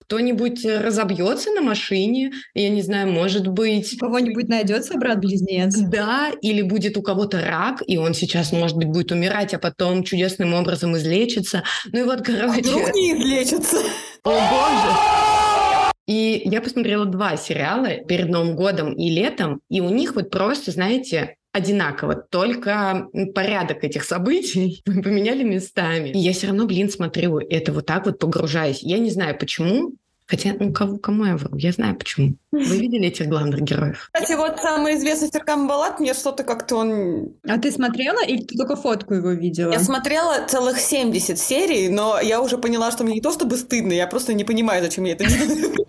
Кто-нибудь 0.07 0.63
э, 0.63 0.79
разобьется 0.79 1.51
на 1.51 1.61
машине, 1.61 2.31
я 2.53 2.69
не 2.69 2.81
знаю, 2.81 3.11
может 3.11 3.47
быть... 3.47 3.93
У 3.95 3.97
кого-нибудь 3.97 4.47
найдется 4.47 4.97
брат-близнец. 4.97 5.77
Да, 5.77 6.31
или 6.41 6.61
будет 6.61 6.95
у 6.95 7.01
кого-то 7.01 7.41
рак, 7.41 7.83
и 7.85 7.97
он 7.97 8.13
сейчас, 8.13 8.53
может 8.53 8.77
быть, 8.77 8.87
будет 8.87 9.11
умирать, 9.11 9.53
а 9.53 9.59
потом 9.59 10.03
чудесным 10.03 10.53
образом 10.53 10.95
излечится. 10.95 11.63
Ну 11.91 11.99
и 11.99 12.03
вот, 12.03 12.21
короче... 12.21 12.43
А 12.43 12.47
вдруг 12.47 12.93
не 12.93 13.13
излечится? 13.13 13.77
О, 14.23 14.31
боже! 14.31 15.93
И 16.07 16.41
я 16.45 16.61
посмотрела 16.61 17.05
два 17.05 17.35
сериала 17.35 17.89
перед 18.07 18.29
Новым 18.29 18.55
годом 18.55 18.93
и 18.93 19.09
летом, 19.09 19.59
и 19.69 19.81
у 19.81 19.89
них 19.89 20.15
вот 20.15 20.29
просто, 20.29 20.71
знаете, 20.71 21.35
одинаково, 21.57 22.15
только 22.15 23.07
порядок 23.35 23.83
этих 23.83 24.03
событий 24.03 24.81
поменяли 24.85 25.43
местами. 25.43 26.09
И 26.09 26.19
я 26.19 26.33
все 26.33 26.47
равно, 26.47 26.65
блин, 26.65 26.89
смотрю 26.89 27.39
это 27.39 27.73
вот 27.73 27.85
так 27.85 28.05
вот 28.05 28.19
погружаясь. 28.19 28.81
Я 28.83 28.99
не 28.99 29.09
знаю 29.09 29.37
почему, 29.37 29.93
Хотя, 30.27 30.53
ну, 30.59 30.73
кого, 30.73 30.97
кому 30.97 31.23
я 31.23 31.37
вру? 31.37 31.55
Я 31.57 31.71
знаю 31.71 31.95
почему. 31.95 32.35
Вы 32.51 32.59
видели 32.77 33.07
этих 33.07 33.27
главных 33.27 33.61
героев? 33.61 34.09
Кстати, 34.11 34.37
вот 34.37 34.59
самый 34.59 34.95
известный 34.95 35.29
Серкан 35.29 35.67
Балат, 35.67 36.01
мне 36.01 36.13
что-то 36.13 36.43
как-то 36.43 36.75
он... 36.75 37.33
А 37.47 37.57
ты 37.57 37.71
смотрела 37.71 38.23
или 38.25 38.41
ты 38.43 38.57
только 38.57 38.75
фотку 38.75 39.13
его 39.13 39.31
видела? 39.31 39.71
Я 39.71 39.79
смотрела 39.79 40.45
целых 40.45 40.79
70 40.79 41.39
серий, 41.39 41.87
но 41.87 42.19
я 42.19 42.41
уже 42.41 42.57
поняла, 42.57 42.91
что 42.91 43.05
мне 43.05 43.15
не 43.15 43.21
то 43.21 43.31
чтобы 43.31 43.55
стыдно, 43.55 43.93
я 43.93 44.05
просто 44.05 44.33
не 44.33 44.43
понимаю, 44.43 44.83
зачем 44.83 45.05
я 45.05 45.13
это. 45.13 45.23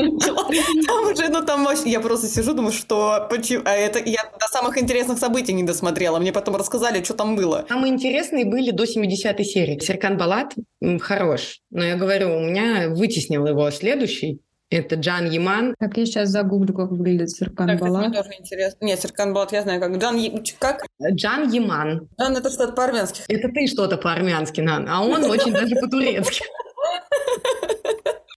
Там 0.87 1.12
уже, 1.12 1.28
ну 1.28 1.45
там 1.45 1.66
я 1.85 2.00
просто 2.00 2.26
сижу, 2.28 2.54
думаю, 2.54 2.73
что... 2.73 3.26
Почему? 3.28 3.62
А 3.64 3.73
это 3.73 3.99
я 3.99 4.23
до 4.38 4.47
самых 4.47 4.78
интересных 4.78 5.18
событий 5.18 5.52
не 5.52 5.62
досмотрела. 5.62 6.18
Мне 6.18 6.33
потом 6.33 6.57
рассказали, 6.57 7.02
что 7.02 7.14
там 7.14 7.37
было. 7.37 7.66
Самые 7.68 7.92
интересные 7.92 8.45
были 8.45 8.71
до 8.71 8.85
70-й 8.85 9.45
серии. 9.45 9.78
Серкан 9.78 10.16
Балат 10.16 10.54
хорош, 11.00 11.61
но 11.71 11.85
я 11.85 11.97
говорю, 11.97 12.37
у 12.37 12.40
меня 12.40 12.88
вытеснил 12.88 13.47
его 13.47 13.71
следующий, 13.71 14.27
это 14.71 14.97
Джан 14.97 15.31
Яман. 15.31 15.75
Так, 15.79 15.97
я 15.97 16.07
сейчас 16.07 16.29
загуглю, 16.29 16.75
как 16.75 16.91
выглядит 16.91 17.31
Серкан 17.31 17.69
так, 17.69 17.81
Балат. 17.81 18.09
Мне 18.09 18.17
тоже 18.17 18.31
интересно. 18.39 18.85
Нет, 18.85 19.01
Серкан 19.01 19.33
Балат 19.33 19.53
я 19.53 19.63
знаю 19.63 19.81
как. 19.81 19.97
Джан 19.97 20.19
как? 20.59 20.85
Джан 21.13 21.51
Яман. 21.51 22.09
Джан 22.21 22.37
это 22.37 22.51
что-то 22.51 22.73
по-армянски. 22.73 23.23
Это 23.29 23.49
ты 23.49 23.67
что-то 23.67 23.97
по-армянски, 23.97 24.61
Нан, 24.61 24.87
а 24.89 25.03
он 25.03 25.25
очень 25.25 25.53
даже 25.53 25.75
по-турецки. 25.77 26.45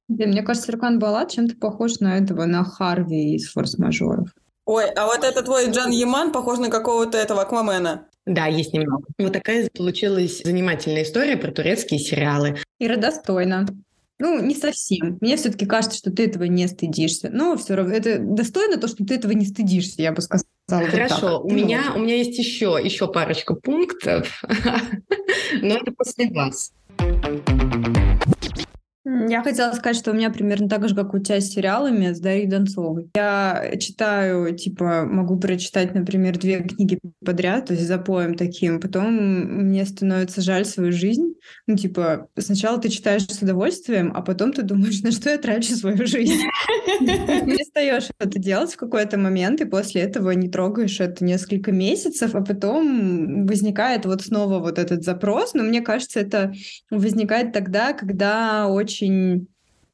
Мне 0.07 0.43
кажется, 0.43 0.67
Серкан 0.71 0.99
Балат 0.99 1.31
чем-то 1.31 1.55
похож 1.55 1.99
на 1.99 2.17
этого, 2.17 2.45
на 2.45 2.63
Харви 2.63 3.35
из 3.35 3.51
«Форс-мажоров». 3.51 4.29
Ой, 4.65 4.85
а 4.91 5.07
вот 5.07 5.23
это 5.23 5.41
твой 5.41 5.71
Джан 5.71 5.91
Яман 5.91 6.31
похож 6.31 6.59
на 6.59 6.69
какого-то 6.69 7.17
этого 7.17 7.41
Аквамена. 7.41 8.07
Да, 8.25 8.45
есть 8.45 8.73
немного. 8.73 9.03
Вот 9.17 9.33
такая 9.33 9.67
получилась 9.75 10.43
занимательная 10.43 11.03
история 11.03 11.37
про 11.37 11.51
турецкие 11.51 11.99
сериалы. 11.99 12.57
Ира 12.79 12.97
достойно. 12.97 13.65
Ну, 14.21 14.39
не 14.39 14.53
совсем. 14.53 15.17
Мне 15.19 15.35
все-таки 15.35 15.65
кажется, 15.65 15.97
что 15.97 16.11
ты 16.11 16.25
этого 16.25 16.43
не 16.43 16.67
стыдишься. 16.67 17.31
Но 17.33 17.57
все 17.57 17.73
равно 17.73 17.91
это 17.91 18.19
достойно 18.19 18.77
то, 18.77 18.87
что 18.87 19.03
ты 19.03 19.15
этого 19.15 19.31
не 19.31 19.47
стыдишься, 19.47 20.03
я 20.03 20.11
бы 20.11 20.21
сказала. 20.21 20.45
Хорошо, 20.69 21.41
вот 21.41 21.51
у 21.51 21.55
меня, 21.55 21.93
у 21.95 21.99
меня 21.99 22.15
есть 22.15 22.37
еще, 22.37 22.79
еще 22.81 23.11
парочка 23.11 23.55
пунктов, 23.55 24.43
но 25.61 25.75
это 25.75 25.91
после 25.91 26.29
вас. 26.29 26.71
Я 29.03 29.41
хотела 29.41 29.71
сказать, 29.73 29.97
что 29.97 30.11
у 30.11 30.13
меня 30.13 30.29
примерно 30.29 30.69
так 30.69 30.87
же, 30.87 30.95
как 30.95 31.13
у 31.13 31.19
тебя 31.19 31.41
с 31.41 31.49
сериалами, 31.49 32.13
с 32.13 32.19
Дарьей 32.19 32.45
Донцовой. 32.45 33.09
Я 33.15 33.73
читаю, 33.79 34.55
типа, 34.55 35.05
могу 35.05 35.39
прочитать, 35.39 35.95
например, 35.95 36.37
две 36.37 36.61
книги 36.61 36.99
подряд, 37.25 37.65
то 37.67 37.73
есть 37.73 37.87
за 37.87 37.97
поем 37.97 38.35
таким. 38.35 38.79
Потом 38.79 39.13
мне 39.13 39.85
становится 39.85 40.41
жаль 40.41 40.65
свою 40.65 40.91
жизнь. 40.91 41.33
Ну, 41.65 41.75
типа, 41.75 42.27
сначала 42.37 42.79
ты 42.79 42.89
читаешь 42.89 43.23
с 43.23 43.41
удовольствием, 43.41 44.11
а 44.15 44.21
потом 44.21 44.53
ты 44.53 44.61
думаешь, 44.61 45.01
на 45.01 45.11
что 45.11 45.31
я 45.31 45.39
трачу 45.39 45.75
свою 45.75 46.05
жизнь. 46.05 46.41
Перестаешь 46.99 48.09
это 48.19 48.37
делать 48.37 48.73
в 48.73 48.77
какой-то 48.77 49.17
момент, 49.17 49.61
и 49.61 49.65
после 49.65 50.01
этого 50.01 50.29
не 50.31 50.47
трогаешь 50.47 50.99
это 50.99 51.25
несколько 51.25 51.71
месяцев, 51.71 52.35
а 52.35 52.41
потом 52.41 53.47
возникает 53.47 54.05
вот 54.05 54.21
снова 54.21 54.59
вот 54.59 54.77
этот 54.77 55.03
запрос. 55.03 55.55
Но 55.55 55.63
мне 55.63 55.81
кажется, 55.81 56.19
это 56.19 56.53
возникает 56.91 57.51
тогда, 57.51 57.93
когда 57.93 58.67
очень 58.67 58.90
очень 58.91 59.47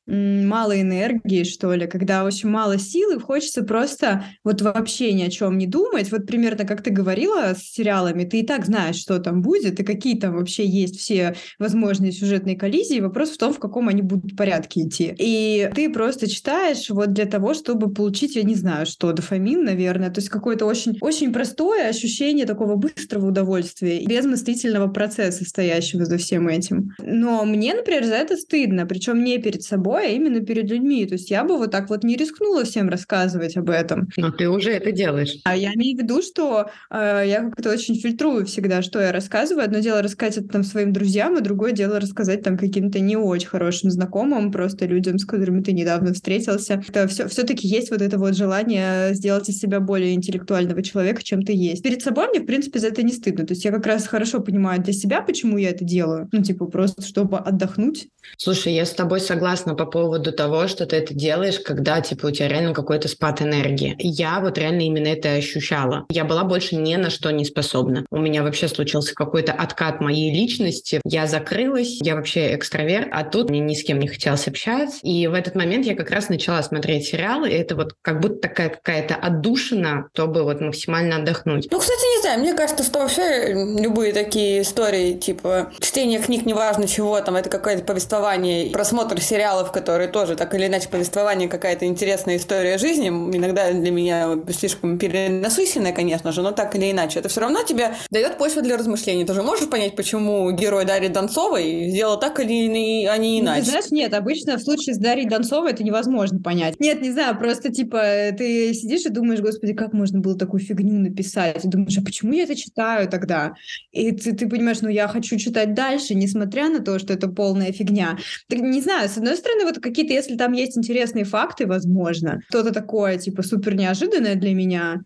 мало 0.07 0.79
энергии, 0.79 1.43
что 1.43 1.73
ли, 1.73 1.87
когда 1.87 2.23
очень 2.23 2.49
мало 2.49 2.79
сил, 2.79 3.11
и 3.11 3.19
хочется 3.19 3.63
просто 3.63 4.25
вот 4.43 4.61
вообще 4.61 5.13
ни 5.13 5.23
о 5.23 5.29
чем 5.29 5.57
не 5.57 5.67
думать. 5.67 6.11
Вот 6.11 6.25
примерно 6.25 6.65
как 6.65 6.81
ты 6.81 6.91
говорила 6.91 7.53
с 7.53 7.61
сериалами, 7.73 8.23
ты 8.23 8.39
и 8.39 8.45
так 8.45 8.65
знаешь, 8.65 8.95
что 8.95 9.19
там 9.19 9.41
будет, 9.41 9.79
и 9.79 9.83
какие 9.83 10.17
там 10.17 10.35
вообще 10.35 10.65
есть 10.65 10.97
все 10.99 11.35
возможные 11.59 12.11
сюжетные 12.11 12.57
коллизии. 12.57 12.99
Вопрос 12.99 13.31
в 13.31 13.37
том, 13.37 13.53
в 13.53 13.59
каком 13.59 13.89
они 13.89 14.01
будут 14.01 14.37
порядке 14.37 14.81
идти. 14.81 15.13
И 15.17 15.69
ты 15.75 15.91
просто 15.91 16.29
читаешь 16.29 16.89
вот 16.89 17.13
для 17.13 17.25
того, 17.25 17.53
чтобы 17.53 17.93
получить, 17.93 18.35
я 18.35 18.43
не 18.43 18.55
знаю, 18.55 18.85
что, 18.85 19.11
дофамин, 19.11 19.63
наверное, 19.63 20.09
то 20.09 20.19
есть 20.19 20.29
какое-то 20.29 20.65
очень, 20.65 20.97
очень 21.01 21.33
простое 21.33 21.89
ощущение 21.89 22.45
такого 22.45 22.75
быстрого 22.75 23.27
удовольствия, 23.27 24.05
без 24.05 24.25
мыслительного 24.25 24.87
процесса, 24.87 25.43
стоящего 25.43 26.05
за 26.05 26.17
всем 26.17 26.47
этим. 26.47 26.91
Но 26.99 27.43
мне, 27.45 27.73
например, 27.73 28.05
за 28.05 28.15
это 28.15 28.37
стыдно, 28.37 28.85
причем 28.85 29.23
не 29.23 29.37
перед 29.39 29.63
собой, 29.63 29.96
а 29.97 30.07
именно 30.07 30.39
перед 30.41 30.69
людьми. 30.69 31.05
То 31.05 31.13
есть 31.13 31.29
я 31.31 31.43
бы 31.43 31.57
вот 31.57 31.71
так 31.71 31.89
вот 31.89 32.03
не 32.03 32.15
рискнула 32.15 32.63
всем 32.63 32.89
рассказывать 32.89 33.57
об 33.57 33.69
этом. 33.69 34.09
Но 34.17 34.31
ты 34.31 34.49
уже 34.49 34.71
это 34.71 34.91
делаешь. 34.91 35.37
А 35.43 35.55
я 35.55 35.73
имею 35.73 35.97
в 35.97 36.01
виду, 36.01 36.21
что 36.21 36.69
э, 36.89 37.23
я 37.27 37.49
как-то 37.49 37.71
очень 37.71 37.95
фильтрую 37.95 38.45
всегда, 38.45 38.81
что 38.81 38.99
я 38.99 39.11
рассказываю. 39.11 39.65
Одно 39.65 39.79
дело 39.79 40.01
рассказать 40.01 40.37
это 40.37 40.47
там 40.49 40.63
своим 40.63 40.93
друзьям, 40.93 41.35
а 41.35 41.41
другое 41.41 41.71
дело 41.71 41.99
рассказать 41.99 42.43
там 42.43 42.57
каким-то 42.57 42.99
не 42.99 43.17
очень 43.17 43.47
хорошим 43.47 43.89
знакомым, 43.89 44.51
просто 44.51 44.85
людям, 44.85 45.17
с 45.17 45.25
которыми 45.25 45.61
ты 45.61 45.73
недавно 45.73 46.13
встретился. 46.13 46.83
Это 46.87 47.07
все, 47.07 47.27
все-таки 47.27 47.67
есть 47.67 47.91
вот 47.91 48.01
это 48.01 48.17
вот 48.17 48.35
желание 48.35 49.13
сделать 49.13 49.49
из 49.49 49.59
себя 49.59 49.79
более 49.79 50.13
интеллектуального 50.13 50.81
человека, 50.83 51.23
чем 51.23 51.41
ты 51.41 51.53
есть. 51.53 51.83
Перед 51.83 52.01
собой 52.01 52.27
мне, 52.29 52.39
в 52.39 52.45
принципе, 52.45 52.79
за 52.79 52.87
это 52.87 53.03
не 53.03 53.13
стыдно. 53.13 53.45
То 53.45 53.53
есть 53.53 53.65
я 53.65 53.71
как 53.71 53.85
раз 53.85 54.07
хорошо 54.07 54.41
понимаю 54.41 54.81
для 54.81 54.93
себя, 54.93 55.21
почему 55.21 55.57
я 55.57 55.69
это 55.69 55.83
делаю. 55.83 56.29
Ну, 56.31 56.41
типа, 56.41 56.65
просто 56.65 57.01
чтобы 57.01 57.37
отдохнуть. 57.37 58.07
Слушай, 58.37 58.73
я 58.73 58.85
с 58.85 58.91
тобой 58.91 59.19
согласна 59.19 59.73
по 59.75 59.85
поводу 59.88 60.32
того, 60.32 60.67
что 60.67 60.86
ты 60.86 60.98
это 60.98 61.13
делаешь, 61.13 61.60
когда, 61.60 62.01
типа, 62.01 62.27
у 62.27 62.32
тебя 62.32 62.48
реально 62.48 62.74
какой-то 62.74 63.08
спад 63.08 63.41
энергии. 63.41 63.96
Я 64.00 64.39
вот 64.39 64.58
реально 64.58 64.82
именно 64.82 65.08
это 65.08 65.34
ощущала. 65.34 66.06
Я 66.10 66.25
была 66.25 66.44
больше 66.44 66.75
ни 66.75 66.96
на 66.96 67.10
что 67.10 67.32
не 67.32 67.46
способна. 67.46 68.06
У 68.12 68.20
меня 68.20 68.44
вообще 68.44 68.67
случился 68.67 69.13
какой-то 69.13 69.51
откат 69.51 70.01
моей 70.01 70.34
личности. 70.34 71.01
Я 71.03 71.27
закрылась, 71.27 72.00
я 72.01 72.15
вообще 72.15 72.56
экстраверт, 72.56 73.08
а 73.12 73.24
тут 73.24 73.50
мне 73.50 73.60
ни 73.60 73.74
с 73.74 73.84
кем 73.84 74.00
не 74.00 74.08
хотелось 74.08 74.48
общаться. 74.48 75.00
И 75.03 75.27
в 75.27 75.34
этот 75.34 75.56
момент 75.56 75.86
я 75.86 75.96
как 75.96 76.12
раз 76.12 76.29
начала 76.29 76.62
смотреть 76.62 77.08
сериалы, 77.08 77.50
и 77.50 77.53
это 77.53 77.75
вот 77.75 77.94
как 78.01 78.20
будто 78.20 78.48
такая 78.48 78.70
какая-то 78.70 79.15
отдушина, 79.15 80.10
чтобы 80.13 80.44
вот 80.44 80.62
максимально 80.62 81.17
отдохнуть. 81.17 81.67
Ну, 81.72 81.79
кстати, 81.79 82.17
не 82.17 82.22
знаю, 82.22 82.39
мне 82.39 82.53
кажется, 82.53 82.84
что 82.84 83.00
вообще 83.00 83.53
любые 83.53 84.13
такие 84.13 84.62
истории, 84.62 85.13
типа 85.13 85.72
чтение 85.79 86.20
книг, 86.20 86.46
неважно 86.46 86.88
чего, 86.88 87.20
там, 87.22 87.36
это 87.36 87.50
какое-то 87.50 87.84
повествование, 87.84 88.72
просмотр 88.72 89.22
сериалов, 89.22 89.72
которые 89.77 90.07
тоже 90.07 90.36
так 90.36 90.55
или 90.55 90.65
иначе 90.65 90.89
повествование 90.89 91.48
какая-то 91.48 91.86
интересная 91.86 92.38
история 92.38 92.79
жизни, 92.79 93.10
иногда 93.10 93.72
для 93.72 93.91
меня 93.91 94.39
слишком 94.51 94.98
перенасыщенная, 94.98 95.93
конечно 95.93 96.31
же, 96.31 96.41
но 96.41 96.51
так 96.51 96.75
или 96.75 96.89
иначе, 96.91 97.19
это 97.19 97.29
все 97.29 97.41
равно 97.41 97.62
тебе 97.62 97.91
дает 98.10 98.39
почву 98.39 98.63
для 98.63 98.75
размышлений. 98.75 99.24
Ты 99.24 99.36
же 99.36 99.43
можешь 99.43 99.69
понять, 99.69 99.96
почему 99.96 100.50
герой 100.51 100.86
Дарьи 100.86 101.10
Донцовой 101.10 101.89
сделал 101.89 102.19
так 102.19 102.39
или 102.39 103.05
а 103.05 103.17
не 103.17 103.39
иначе. 103.39 103.60
Ну, 103.60 103.65
ты 103.65 103.72
знаешь, 103.72 103.91
нет, 103.91 104.13
обычно 104.15 104.57
в 104.57 104.62
случае 104.62 104.96
с 104.96 104.98
Дарьей 104.98 105.29
Донцовой 105.29 105.74
это 105.74 105.84
невозможно 105.84 106.39
понять. 106.39 106.79
Нет, 106.79 107.01
не 107.01 107.12
знаю, 107.12 107.38
просто 107.38 107.72
типа 107.72 108.01
ты 108.36 108.74
сидишь 108.74 109.05
и 109.05 109.10
думаешь, 109.10 109.41
господи, 109.41 109.74
как 109.74 109.93
можно 109.93 110.19
было 110.19 110.36
такую 110.36 110.62
фигню 110.62 111.00
написать? 111.00 111.63
И 111.63 111.67
думаешь, 111.67 111.98
а 111.98 112.01
почему 112.01 112.34
я 112.34 112.43
это 112.43 112.55
читаю 112.55 113.07
тогда? 113.07 113.53
И 113.91 114.12
ты, 114.12 114.34
ты 114.34 114.50
понимаешь, 114.50 114.81
ну 114.81 114.89
я 114.89 115.07
хочу 115.07 115.38
читать 115.38 115.75
дальше, 115.75 116.15
несмотря 116.15 116.69
на 116.69 116.79
то, 116.79 116.98
что 116.98 117.13
это 117.13 117.27
полная 117.27 117.72
фигня. 117.72 118.17
Так, 118.50 118.60
не 118.60 118.81
знаю, 118.81 119.07
с 119.07 119.17
одной 119.17 119.38
стороны, 119.38 119.65
вот 119.67 119.79
какие-то, 119.79 120.13
если 120.13 120.36
там 120.36 120.53
есть 120.53 120.77
интересные 120.77 121.25
факты, 121.25 121.65
возможно, 121.67 122.41
что-то 122.50 122.74
такое, 122.74 123.17
типа, 123.17 123.43
супер 123.43 123.75
неожиданное 123.75 124.36
для 124.36 124.53
меня, 124.53 125.01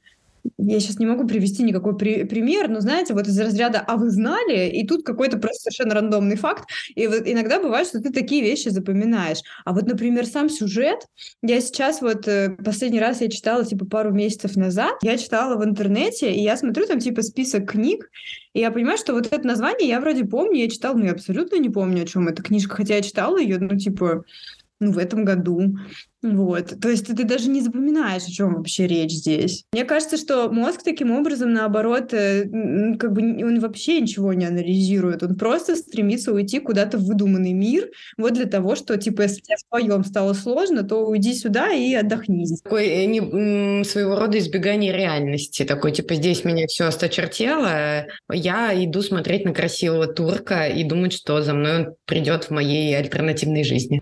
я 0.58 0.80
сейчас 0.80 1.00
не 1.00 1.06
могу 1.06 1.28
привести 1.28 1.64
никакой 1.64 1.98
при- 1.98 2.24
пример, 2.24 2.70
но 2.70 2.80
знаете, 2.80 3.14
вот 3.14 3.28
из 3.28 3.40
разряда 3.40 3.84
«а 3.86 3.98
вы 3.98 4.10
знали?» 4.10 4.70
и 4.70 4.86
тут 4.86 5.04
какой-то 5.04 5.38
просто 5.38 5.64
совершенно 5.64 5.96
рандомный 5.96 6.36
факт, 6.36 6.70
и 6.96 7.08
вот 7.08 7.24
иногда 7.26 7.60
бывает, 7.60 7.88
что 7.88 8.02
ты 8.02 8.12
такие 8.12 8.42
вещи 8.42 8.70
запоминаешь. 8.70 9.40
А 9.66 9.74
вот, 9.74 9.86
например, 9.88 10.26
сам 10.26 10.50
сюжет, 10.50 11.06
я 11.42 11.62
сейчас 11.62 12.02
вот, 12.02 12.28
э, 12.28 12.56
последний 12.64 13.00
раз 13.00 13.22
я 13.22 13.30
читала, 13.30 13.66
типа, 13.66 13.86
пару 13.86 14.12
месяцев 14.12 14.56
назад, 14.56 14.96
я 15.02 15.18
читала 15.18 15.58
в 15.58 15.66
интернете, 15.66 16.32
и 16.32 16.42
я 16.42 16.58
смотрю 16.58 16.86
там, 16.86 17.00
типа, 17.00 17.22
список 17.22 17.72
книг, 17.72 18.10
и 18.54 18.60
я 18.60 18.72
понимаю, 18.72 18.98
что 18.98 19.14
вот 19.14 19.28
это 19.32 19.46
название 19.48 19.90
я 19.90 20.00
вроде 20.00 20.26
помню, 20.26 20.60
я 20.60 20.70
читала, 20.70 20.98
но 20.98 21.06
я 21.06 21.12
абсолютно 21.12 21.58
не 21.58 21.70
помню, 21.70 22.04
о 22.04 22.08
чем 22.08 22.28
эта 22.28 22.42
книжка, 22.44 22.76
хотя 22.76 22.96
я 22.96 23.02
читала 23.02 23.38
ее, 23.38 23.58
ну, 23.60 23.78
типа, 23.78 24.26
ну, 24.80 24.92
в 24.92 24.98
этом 24.98 25.24
году. 25.24 25.78
Вот. 26.24 26.80
То 26.80 26.90
есть 26.90 27.08
ты 27.08 27.24
даже 27.24 27.50
не 27.50 27.62
запоминаешь, 27.62 28.24
о 28.24 28.32
чем 28.32 28.56
вообще 28.56 28.88
речь 28.88 29.12
здесь. 29.12 29.66
Мне 29.74 29.86
кажется, 29.86 30.18
что 30.18 30.50
мозг 30.52 30.82
таким 30.84 31.12
образом, 31.12 31.54
наоборот, 31.54 32.14
э, 32.14 32.44
как 33.00 33.14
бы 33.14 33.22
он 33.22 33.60
вообще 33.60 34.02
ничего 34.02 34.34
не 34.34 34.46
анализирует. 34.46 35.24
Он 35.24 35.36
просто 35.36 35.76
стремится 35.76 36.32
уйти 36.32 36.60
куда-то 36.60 36.98
в 36.98 37.06
выдуманный 37.06 37.54
мир, 37.54 37.90
вот 38.18 38.34
для 38.34 38.46
того, 38.46 38.76
что, 38.76 38.98
типа, 38.98 39.24
если 39.24 39.42
тебе 39.42 39.58
вдвоем 39.68 40.04
стало 40.06 40.34
сложно, 40.34 40.84
то 40.84 41.06
уйди 41.06 41.34
сюда 41.34 41.72
и 41.74 41.94
отдохни. 41.94 42.46
Такой 42.64 42.88
э, 42.88 43.06
не, 43.06 43.84
своего 43.84 44.16
рода 44.16 44.38
избегание 44.38 44.94
реальности. 44.94 45.64
Такой, 45.64 45.92
типа, 45.92 46.16
здесь 46.16 46.44
меня 46.44 46.68
все 46.68 46.86
осточертело, 46.86 48.06
я 48.32 48.72
иду 48.84 49.02
смотреть 49.02 49.46
на 49.46 49.54
красивого 49.54 50.08
турка 50.08 50.68
и 50.68 50.84
думать, 50.84 51.14
что 51.14 51.42
за 51.42 51.54
мной 51.54 51.78
он 51.78 51.96
придет 52.06 52.46
в 52.46 52.52
моей 52.52 52.96
альтернативной 52.96 53.64
жизни. 53.64 54.02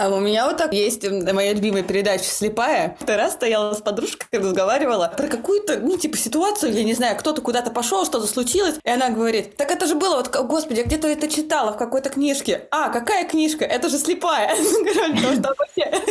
А 0.00 0.08
у 0.08 0.18
меня 0.18 0.46
вот 0.46 0.56
так 0.56 0.72
есть 0.72 1.06
моя 1.10 1.52
любимая 1.52 1.82
передача 1.82 2.24
«Слепая». 2.24 2.96
Ты 3.04 3.16
раз 3.16 3.34
стояла 3.34 3.74
с 3.74 3.82
подружкой, 3.82 4.26
разговаривала 4.32 5.12
про 5.14 5.26
какую-то, 5.26 5.78
ну, 5.78 5.98
типа, 5.98 6.16
ситуацию, 6.16 6.72
я 6.72 6.84
не 6.84 6.94
знаю, 6.94 7.18
кто-то 7.18 7.42
куда-то 7.42 7.70
пошел, 7.70 8.06
что-то 8.06 8.26
случилось, 8.26 8.76
и 8.82 8.88
она 8.88 9.10
говорит, 9.10 9.56
так 9.56 9.70
это 9.70 9.86
же 9.86 9.94
было, 9.94 10.16
вот, 10.16 10.34
господи, 10.34 10.78
я 10.78 10.84
где-то 10.86 11.06
это 11.06 11.28
читала 11.28 11.72
в 11.72 11.76
какой-то 11.76 12.08
книжке. 12.08 12.62
А, 12.70 12.88
какая 12.88 13.28
книжка? 13.28 13.66
Это 13.66 13.90
же 13.90 13.98
«Слепая». 13.98 14.48
Короче, 14.84 15.42
вообще... 15.58 16.02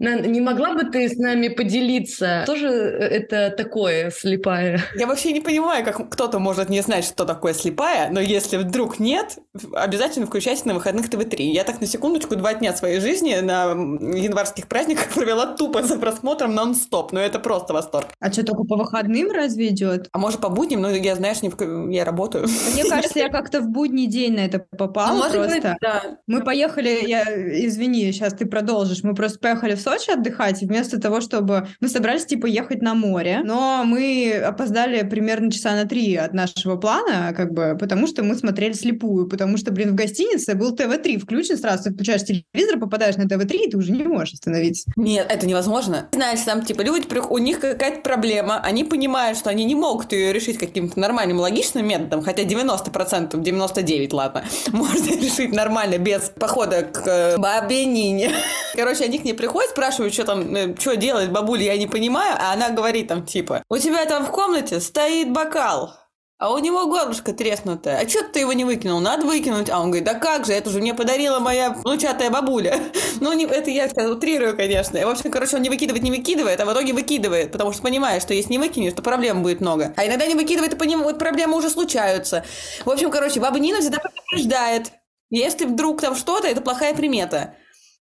Не 0.00 0.40
могла 0.40 0.74
бы 0.74 0.84
ты 0.84 1.08
с 1.08 1.16
нами 1.16 1.48
поделиться? 1.48 2.44
Тоже 2.46 2.68
э, 2.68 3.08
это 3.08 3.50
такое 3.50 4.10
слепая? 4.10 4.80
Я 4.94 5.06
вообще 5.06 5.32
не 5.32 5.40
понимаю, 5.40 5.84
как 5.84 6.10
кто-то 6.10 6.38
может 6.38 6.68
не 6.68 6.80
знать, 6.82 7.04
что 7.04 7.24
такое 7.24 7.54
слепая, 7.54 8.10
но 8.10 8.20
если 8.20 8.56
вдруг 8.56 9.00
нет, 9.00 9.38
обязательно 9.72 10.26
включайте 10.26 10.62
на 10.66 10.74
выходных 10.74 11.10
ТВ-3. 11.10 11.42
Я 11.42 11.64
так 11.64 11.80
на 11.80 11.86
секундочку 11.86 12.36
два 12.36 12.54
дня 12.54 12.74
своей 12.74 13.00
жизни 13.00 13.36
на 13.36 13.70
январских 13.72 14.68
праздниках 14.68 15.08
провела 15.14 15.46
тупо 15.56 15.82
за 15.82 15.98
просмотром 15.98 16.54
нон-стоп. 16.54 17.12
Ну 17.12 17.20
это 17.20 17.38
просто 17.38 17.72
восторг. 17.72 18.08
А 18.20 18.32
что, 18.32 18.44
только 18.44 18.64
по 18.64 18.76
выходным 18.76 19.30
разве 19.30 19.68
идет? 19.68 20.08
А 20.12 20.18
может 20.18 20.40
по 20.40 20.48
будням? 20.48 20.82
Ну 20.82 20.90
я, 20.90 21.16
знаешь, 21.16 21.42
не 21.42 21.50
в... 21.50 21.90
я 21.90 22.04
работаю. 22.04 22.46
Мне 22.72 22.84
кажется, 22.88 23.18
я 23.18 23.28
как-то 23.28 23.60
в 23.60 23.68
будний 23.68 24.06
день 24.06 24.34
на 24.34 24.40
это 24.40 24.58
попала 24.58 25.26
а 25.26 25.30
просто. 25.30 25.54
Быть, 25.54 25.62
да. 25.80 26.02
Мы 26.26 26.42
поехали, 26.42 27.00
я, 27.06 27.22
извини, 27.66 28.12
сейчас 28.12 28.34
ты 28.34 28.46
продолжишь, 28.46 29.02
мы 29.02 29.14
просто 29.14 29.38
поехали 29.38 29.74
в 29.74 29.80
Сочи 29.88 30.10
отдыхать, 30.10 30.60
вместо 30.60 31.00
того, 31.00 31.22
чтобы... 31.22 31.66
Мы 31.80 31.88
собрались, 31.88 32.26
типа, 32.26 32.44
ехать 32.44 32.82
на 32.82 32.92
море, 32.92 33.40
но 33.42 33.84
мы 33.86 34.34
опоздали 34.34 35.00
примерно 35.08 35.50
часа 35.50 35.74
на 35.74 35.86
три 35.86 36.14
от 36.14 36.34
нашего 36.34 36.76
плана, 36.76 37.32
как 37.34 37.54
бы, 37.54 37.74
потому 37.80 38.06
что 38.06 38.22
мы 38.22 38.34
смотрели 38.34 38.74
слепую, 38.74 39.26
потому 39.26 39.56
что, 39.56 39.72
блин, 39.72 39.92
в 39.92 39.94
гостинице 39.94 40.54
был 40.54 40.76
ТВ-3 40.76 41.20
включен 41.20 41.56
сразу, 41.56 41.84
ты 41.84 41.94
включаешь 41.94 42.22
телевизор, 42.22 42.78
попадаешь 42.78 43.16
на 43.16 43.26
ТВ-3, 43.26 43.56
и 43.56 43.70
ты 43.70 43.78
уже 43.78 43.92
не 43.92 44.02
можешь 44.02 44.34
остановиться. 44.34 44.90
Нет, 44.96 45.26
это 45.30 45.46
невозможно. 45.46 46.06
Знаешь, 46.12 46.40
там, 46.40 46.62
типа, 46.62 46.82
люди, 46.82 47.06
у 47.30 47.38
них 47.38 47.58
какая-то 47.58 48.02
проблема, 48.02 48.60
они 48.60 48.84
понимают, 48.84 49.38
что 49.38 49.48
они 49.48 49.64
не 49.64 49.74
могут 49.74 50.12
ее 50.12 50.34
решить 50.34 50.58
каким-то 50.58 51.00
нормальным, 51.00 51.38
логичным 51.38 51.88
методом, 51.88 52.20
хотя 52.20 52.42
90%, 52.42 53.40
99, 53.40 54.12
ладно, 54.12 54.44
можно 54.72 55.16
решить 55.16 55.54
нормально, 55.54 55.96
без 55.96 56.30
похода 56.38 56.82
к 56.82 57.06
э, 57.06 57.38
бабе 57.38 57.86
Нине. 57.86 58.32
Короче, 58.74 59.04
они 59.04 59.18
к 59.18 59.24
ней 59.24 59.32
приходят, 59.32 59.74
спрашивают, 59.78 60.12
что 60.12 60.24
там, 60.24 60.54
э, 60.54 60.74
что 60.76 60.96
делать 60.96 61.30
бабуля, 61.30 61.66
я 61.66 61.78
не 61.78 61.86
понимаю, 61.86 62.36
а 62.36 62.52
она 62.52 62.70
говорит 62.70 63.06
там, 63.06 63.24
типа, 63.24 63.62
у 63.70 63.78
тебя 63.78 64.04
там 64.06 64.26
в 64.26 64.32
комнате 64.32 64.80
стоит 64.80 65.32
бокал, 65.32 65.94
а 66.36 66.52
у 66.52 66.58
него 66.58 66.86
горлышко 66.86 67.32
треснутое. 67.32 68.00
А 68.00 68.08
что 68.08 68.24
ты 68.24 68.40
его 68.40 68.52
не 68.52 68.64
выкинул? 68.64 68.98
Надо 68.98 69.24
выкинуть. 69.24 69.70
А 69.70 69.80
он 69.80 69.90
говорит, 69.90 70.04
да 70.04 70.14
как 70.14 70.46
же, 70.46 70.52
это 70.52 70.70
же 70.70 70.80
мне 70.80 70.94
подарила 70.94 71.38
моя 71.38 71.70
внучатая 71.70 72.30
бабуля. 72.30 72.80
Ну, 73.20 73.32
не, 73.32 73.46
это 73.46 73.68
я 73.70 73.88
сейчас 73.88 74.08
утрирую, 74.08 74.56
конечно. 74.56 74.96
И, 74.96 75.04
в 75.04 75.08
общем, 75.08 75.32
короче, 75.32 75.56
он 75.56 75.62
не 75.62 75.68
выкидывает, 75.68 76.04
не 76.04 76.12
выкидывает, 76.12 76.60
а 76.60 76.64
в 76.64 76.72
итоге 76.72 76.92
выкидывает, 76.92 77.50
потому 77.50 77.72
что 77.72 77.82
понимает, 77.82 78.22
что 78.22 78.32
если 78.32 78.52
не 78.52 78.58
выкинешь, 78.58 78.92
то 78.92 79.02
проблем 79.02 79.42
будет 79.42 79.60
много. 79.60 79.92
А 79.96 80.06
иногда 80.06 80.24
не 80.26 80.36
выкидывает, 80.36 80.74
и 80.74 80.76
по 80.76 80.84
нему 80.84 81.02
вот 81.02 81.18
проблемы 81.18 81.56
уже 81.56 81.68
случаются. 81.68 82.44
В 82.84 82.90
общем, 82.90 83.10
короче, 83.10 83.40
баба 83.40 83.58
Нина 83.58 83.80
всегда 83.80 83.98
предупреждает. 83.98 84.92
Если 85.30 85.66
вдруг 85.66 86.00
там 86.00 86.14
что-то, 86.14 86.46
это 86.46 86.60
плохая 86.60 86.94
примета. 86.94 87.54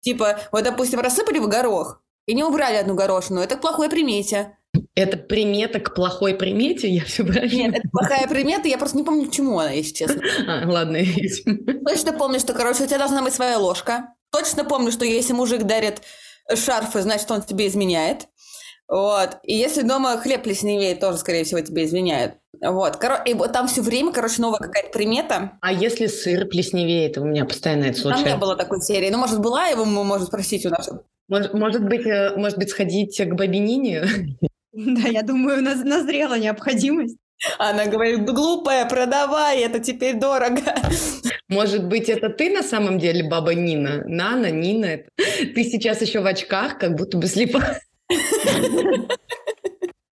Типа, 0.03 0.37
вот, 0.51 0.63
допустим, 0.63 0.99
рассыпали 0.99 1.39
в 1.39 1.47
горох 1.47 2.01
и 2.25 2.35
не 2.35 2.43
убрали 2.43 2.75
одну 2.75 2.93
горошину, 2.93 3.39
это 3.39 3.55
к 3.55 3.61
плохой 3.61 3.89
примете. 3.89 4.57
Это 4.95 5.17
примета 5.17 5.79
к 5.79 5.95
плохой 5.95 6.35
примете? 6.35 6.89
Я 6.89 7.05
все 7.05 7.23
правильно 7.23 7.55
Нет, 7.55 7.75
это 7.75 7.89
плохая 7.89 8.27
примета, 8.27 8.67
я 8.67 8.77
просто 8.77 8.97
не 8.97 9.03
помню, 9.03 9.27
к 9.27 9.31
чему 9.31 9.59
она, 9.59 9.71
если 9.71 9.93
честно. 9.93 10.21
А, 10.47 10.67
ладно. 10.67 10.99
Точно 11.87 12.11
помню, 12.13 12.39
что, 12.39 12.53
короче, 12.53 12.83
у 12.83 12.87
тебя 12.87 12.97
должна 12.97 13.21
быть 13.21 13.33
своя 13.33 13.57
ложка. 13.57 14.09
Точно 14.31 14.65
помню, 14.65 14.91
что 14.91 15.05
если 15.05 15.33
мужик 15.33 15.63
дарит 15.63 16.01
шарфы, 16.53 17.01
значит, 17.01 17.31
он 17.31 17.41
тебе 17.41 17.67
изменяет. 17.67 18.27
Вот. 18.87 19.37
И 19.43 19.55
если 19.55 19.81
дома 19.81 20.17
хлеб 20.17 20.43
плесневеет, 20.43 20.99
тоже, 20.99 21.17
скорее 21.17 21.43
всего, 21.43 21.61
тебе 21.61 21.85
изменяют. 21.85 22.35
Вот. 22.61 22.97
Кор... 22.97 23.23
И 23.25 23.33
вот 23.33 23.51
там 23.51 23.67
все 23.67 23.81
время, 23.81 24.11
короче, 24.11 24.41
новая 24.41 24.59
какая-то 24.59 24.89
примета. 24.91 25.57
А 25.61 25.71
если 25.71 26.07
сыр 26.07 26.45
плесневеет? 26.45 27.17
У 27.17 27.25
меня 27.25 27.45
постоянно 27.45 27.85
это 27.85 27.99
случается. 27.99 28.29
Там 28.29 28.37
не 28.37 28.41
было 28.41 28.55
такой 28.55 28.81
серии. 28.81 29.09
Ну, 29.09 29.17
может, 29.17 29.39
была, 29.39 29.67
его 29.67 29.85
можно 29.85 30.25
спросить 30.25 30.65
у 30.65 30.69
нас. 30.69 30.89
Может, 31.27 31.53
может 31.53 31.85
быть, 31.85 32.05
э, 32.05 32.35
может 32.35 32.57
быть, 32.57 32.69
сходить 32.69 33.17
к 33.17 33.33
бабинине? 33.33 34.05
Да, 34.75 35.07
я 35.07 35.21
думаю, 35.21 35.61
назрела 35.61 36.39
необходимость. 36.39 37.17
Она 37.59 37.85
говорит, 37.85 38.25
глупая, 38.25 38.87
продавай, 38.87 39.59
это 39.61 39.79
теперь 39.79 40.15
дорого. 40.15 40.61
Может 41.47 41.87
быть, 41.87 42.09
это 42.09 42.29
ты 42.29 42.49
на 42.49 42.63
самом 42.63 42.97
деле 42.97 43.29
баба 43.29 43.53
Нина? 43.53 44.03
Нана, 44.07 44.49
Нина. 44.49 45.01
Ты 45.15 45.63
сейчас 45.63 46.01
еще 46.01 46.21
в 46.21 46.25
очках, 46.25 46.79
как 46.79 46.95
будто 46.95 47.17
бы 47.17 47.27
слепая. 47.27 47.81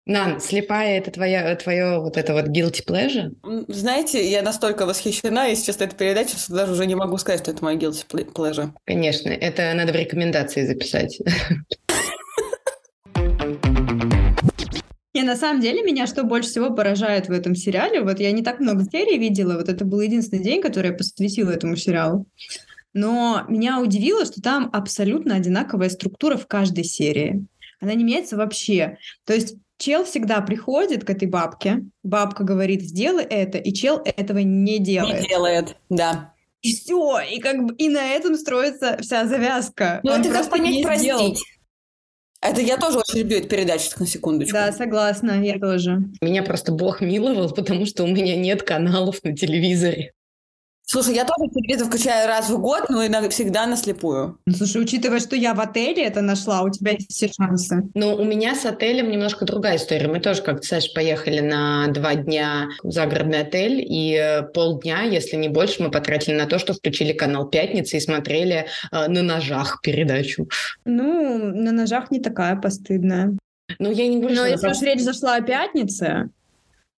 Нан, 0.06 0.42
слепая 0.42 0.98
это 0.98 1.12
твоя, 1.12 1.56
твое 1.56 2.00
вот 2.00 2.18
это 2.18 2.34
вот 2.34 2.48
guilty 2.48 2.84
pleasure? 2.86 3.32
Знаете, 3.68 4.30
я 4.30 4.42
настолько 4.42 4.86
восхищена, 4.86 5.46
если 5.46 5.68
честно, 5.68 5.86
этой 5.86 5.96
передачей, 5.96 6.38
что 6.38 6.54
даже 6.54 6.74
уже 6.74 6.86
не 6.86 6.96
могу 6.96 7.18
сказать, 7.18 7.42
что 7.42 7.52
это 7.52 7.64
мой 7.64 7.78
guilty 7.78 8.06
pleasure. 8.34 8.72
Конечно, 8.86 9.30
это 9.30 9.74
надо 9.74 9.94
в 9.94 9.96
рекомендации 9.96 10.66
записать. 10.66 11.20
Не, 15.14 15.24
на 15.24 15.36
самом 15.36 15.62
деле, 15.62 15.84
меня 15.84 16.08
что 16.08 16.24
больше 16.24 16.50
всего 16.50 16.72
поражает 16.72 17.28
в 17.28 17.32
этом 17.32 17.54
сериале, 17.54 18.02
вот 18.02 18.20
я 18.20 18.32
не 18.32 18.42
так 18.42 18.60
много 18.60 18.86
серий 18.92 19.18
видела, 19.18 19.56
вот 19.56 19.70
это 19.70 19.86
был 19.86 20.00
единственный 20.00 20.44
день, 20.44 20.62
который 20.62 20.92
я 20.92 20.98
посвятила 20.98 21.52
этому 21.52 21.76
сериалу. 21.76 22.26
Но 22.94 23.46
меня 23.48 23.80
удивило, 23.80 24.26
что 24.26 24.42
там 24.42 24.70
абсолютно 24.74 25.36
одинаковая 25.36 25.90
структура 25.90 26.38
в 26.38 26.48
каждой 26.48 26.84
серии. 26.84 27.46
Она 27.82 27.94
не 27.94 28.04
меняется 28.04 28.38
вообще. 28.38 28.98
То 29.26 29.34
есть 29.34 29.56
чел 29.78 30.06
всегда 30.06 30.42
приходит 30.42 31.04
к 31.04 31.10
этой 31.10 31.28
бабке, 31.28 31.84
бабка 32.04 32.44
говорит, 32.44 32.82
сделай 32.84 33.24
это, 33.24 33.58
и 33.58 33.74
чел 33.74 34.02
этого 34.06 34.38
не 34.38 34.80
делает. 34.80 35.22
Не 35.22 35.28
делает, 35.28 35.76
да. 35.90 36.34
И 36.62 36.76
все, 36.76 37.20
и 37.20 37.40
как 37.40 37.66
бы 37.66 37.76
и 37.76 37.90
на 37.90 38.12
этом 38.12 38.36
строится 38.36 38.98
вся 39.02 39.26
завязка. 39.26 40.00
Ну 40.04 40.12
это 40.12 40.30
как 40.30 40.50
понять 40.50 40.84
простить. 40.84 41.06
Сделал. 41.06 41.36
Это 42.40 42.62
я 42.62 42.78
тоже 42.78 43.00
очень 43.00 43.20
люблю 43.20 43.38
эту 43.38 43.50
передачу, 43.50 43.90
на 44.00 44.08
секундочку. 44.08 44.54
Да, 44.54 44.72
согласна, 44.72 45.44
я 45.44 45.60
тоже. 45.60 46.04
Меня 46.22 46.44
просто 46.44 46.72
Бог 46.72 47.02
миловал, 47.02 47.52
потому 47.52 47.86
что 47.86 48.04
у 48.04 48.08
меня 48.08 48.36
нет 48.36 48.64
каналов 48.64 49.24
на 49.24 49.36
телевизоре. 49.36 50.14
Слушай, 50.92 51.16
я 51.16 51.24
тоже 51.24 51.50
телевизор 51.50 51.88
включаю 51.88 52.28
раз 52.28 52.50
в 52.50 52.60
год, 52.60 52.90
но 52.90 53.08
иногда 53.08 53.30
всегда 53.30 53.66
наслепую. 53.66 54.38
Ну, 54.46 54.54
слушай, 54.54 54.82
учитывая, 54.82 55.22
что 55.22 55.38
я 55.38 55.54
в 55.54 55.62
отеле 55.62 56.04
это 56.04 56.20
нашла, 56.20 56.64
у 56.64 56.70
тебя 56.70 56.92
есть 56.92 57.10
все 57.12 57.30
шансы. 57.32 57.90
Ну, 57.94 58.14
у 58.14 58.26
меня 58.26 58.56
с 58.56 58.66
отелем 58.66 59.10
немножко 59.10 59.46
другая 59.46 59.78
история. 59.78 60.10
Мы 60.10 60.20
тоже, 60.20 60.42
как 60.42 60.60
ты, 60.60 60.68
Саш, 60.68 60.94
поехали 60.94 61.40
на 61.40 61.88
два 61.88 62.16
дня 62.16 62.68
в 62.84 62.92
загородный 62.92 63.40
отель, 63.40 63.82
и 63.88 64.18
э, 64.22 64.44
полдня, 64.44 65.04
если 65.04 65.38
не 65.38 65.48
больше, 65.48 65.82
мы 65.82 65.92
потратили 65.92 66.36
на 66.36 66.46
то, 66.46 66.60
что 66.60 66.74
включили 66.74 67.14
канал 67.14 67.48
«Пятница» 67.48 67.96
и 67.96 68.02
смотрели 68.02 68.66
э, 68.92 69.08
на 69.08 69.22
ножах 69.24 69.80
передачу. 69.82 70.50
Ну, 70.84 71.38
на 71.38 71.72
ножах 71.72 72.12
не 72.12 72.20
такая 72.20 72.58
постыдная. 72.58 73.38
Ну, 73.80 73.92
я 73.92 74.10
не 74.10 74.20
говорю, 74.20 74.36
Но 74.36 74.46
если 74.46 74.68
уж 74.68 74.82
речь 74.82 75.00
зашла 75.00 75.36
о 75.36 75.42
«Пятнице», 75.42 76.32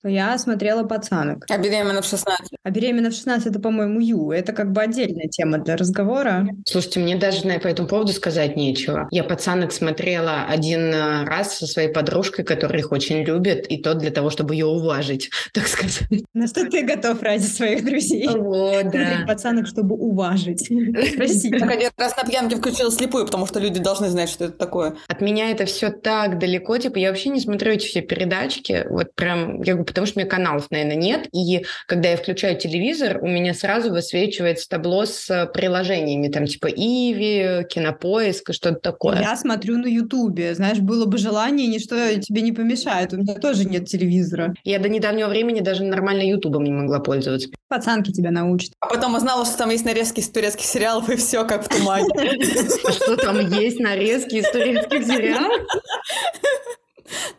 то 0.04 0.10
я 0.10 0.38
смотрела 0.38 0.84
«Пацанок». 0.84 1.46
А 1.50 1.58
«Беременна 1.58 2.02
в 2.02 2.06
16»? 2.06 2.26
А 2.62 2.70
«Беременна 2.70 3.10
в 3.10 3.14
16»— 3.14 3.44
это, 3.46 3.60
по-моему, 3.60 4.02
Ю. 4.02 4.32
Это 4.32 4.52
как 4.52 4.74
бы 4.74 4.82
отдельная 4.82 5.30
тема 5.30 5.60
для 5.60 5.78
разговора. 5.78 6.46
Слушайте, 6.66 7.00
мне 7.00 7.16
даже 7.16 7.44
по 7.60 7.68
этому 7.68 7.88
поводу 7.88 8.12
сказать 8.12 8.58
нечего. 8.58 9.08
Я 9.12 9.24
«Пацанок» 9.24 9.72
смотрела 9.72 10.44
один 10.50 10.94
э, 10.94 11.24
раз 11.24 11.58
со 11.58 11.68
своей 11.68 11.88
подружкой, 11.88 12.44
которая 12.44 12.80
их 12.80 12.92
очень 12.92 13.24
любит, 13.24 13.66
и 13.68 13.82
то 13.82 13.94
для 13.94 14.12
того, 14.12 14.30
чтобы 14.30 14.56
ее 14.56 14.66
уважить, 14.66 15.30
так 15.54 15.68
сказать. 15.68 16.04
На 16.34 16.48
что 16.48 16.70
ты 16.70 16.84
готов 16.84 17.22
ради 17.22 17.46
своих 17.46 17.86
друзей? 17.86 18.28
Вот, 18.28 18.92
да. 18.92 19.24
«Пацанок», 19.26 19.68
чтобы 19.68 19.96
уважить. 19.96 20.68
Простите. 21.16 21.60
Так 21.60 21.72
один 21.72 21.92
раз 21.98 22.18
на 22.18 22.24
пьянке 22.24 22.58
включила 22.58 22.92
слепую, 22.92 23.26
потому 23.26 23.48
что 23.48 23.62
люди 23.62 23.80
должны 23.80 24.10
знать, 24.10 24.30
что 24.30 24.46
это 24.46 24.58
такое. 24.58 24.96
От 25.08 25.22
меня 25.22 25.50
это 25.50 25.64
все 25.64 25.92
так 25.92 26.40
далеко. 26.40 26.78
Типа, 26.78 26.98
я 26.98 27.08
вообще 27.08 27.30
не 27.30 27.40
смотрю 27.40 27.72
эти 27.72 27.86
все 27.86 28.02
передачки. 28.02 28.86
Вот 28.90 29.16
прям, 29.16 29.62
я 29.62 29.76
говорю, 29.76 29.93
потому 29.94 30.08
что 30.08 30.18
у 30.18 30.22
меня 30.22 30.30
каналов, 30.30 30.72
наверное, 30.72 30.96
нет. 30.96 31.28
И 31.32 31.66
когда 31.88 32.10
я 32.10 32.18
включаю 32.18 32.58
телевизор, 32.58 33.20
у 33.22 33.28
меня 33.28 33.54
сразу 33.54 33.92
высвечивается 33.92 34.68
табло 34.68 35.06
с 35.06 35.30
э, 35.30 35.46
приложениями, 35.46 36.28
там 36.30 36.48
типа 36.48 36.68
Иви, 36.68 37.66
Кинопоиск 37.70 38.50
и 38.50 38.54
что-то 38.54 38.80
такое. 38.80 39.22
Я 39.22 39.36
смотрю 39.36 39.78
на 39.78 39.88
Ютубе. 39.88 40.56
Знаешь, 40.56 40.80
было 40.80 41.06
бы 41.06 41.18
желание, 41.18 41.68
ничто 41.68 41.96
тебе 42.20 42.42
не 42.42 42.52
помешает. 42.52 43.14
У 43.14 43.18
меня 43.18 43.36
тоже 43.36 43.66
нет 43.66 43.88
телевизора. 43.88 44.56
Я 44.64 44.80
до 44.80 44.90
недавнего 44.90 45.28
времени 45.28 45.60
даже 45.60 45.84
нормально 45.84 46.24
Ютубом 46.24 46.64
не 46.64 46.72
могла 46.72 47.00
пользоваться. 47.00 47.50
Пацанки 47.70 48.12
тебя 48.12 48.32
научат. 48.32 48.72
А 48.80 48.88
потом 48.88 49.16
узнала, 49.16 49.46
что 49.46 49.58
там 49.58 49.70
есть 49.70 49.86
нарезки 49.86 50.20
из 50.20 50.30
турецких 50.30 50.66
сериалов, 50.66 51.10
и 51.10 51.16
все 51.16 51.46
как 51.46 51.66
в 51.66 51.70
тумане. 51.70 52.08
Что 52.94 53.16
там 53.18 53.40
есть 53.40 53.80
нарезки 53.80 54.36
из 54.36 54.50
турецких 54.52 55.06
сериалов? 55.06 55.62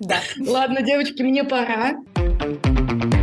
Да. 0.00 0.20
Ладно, 0.40 0.82
девочки, 0.82 1.22
мне 1.22 1.44
пора. 1.44 1.94
Thank 2.44 3.04
you. 3.04 3.13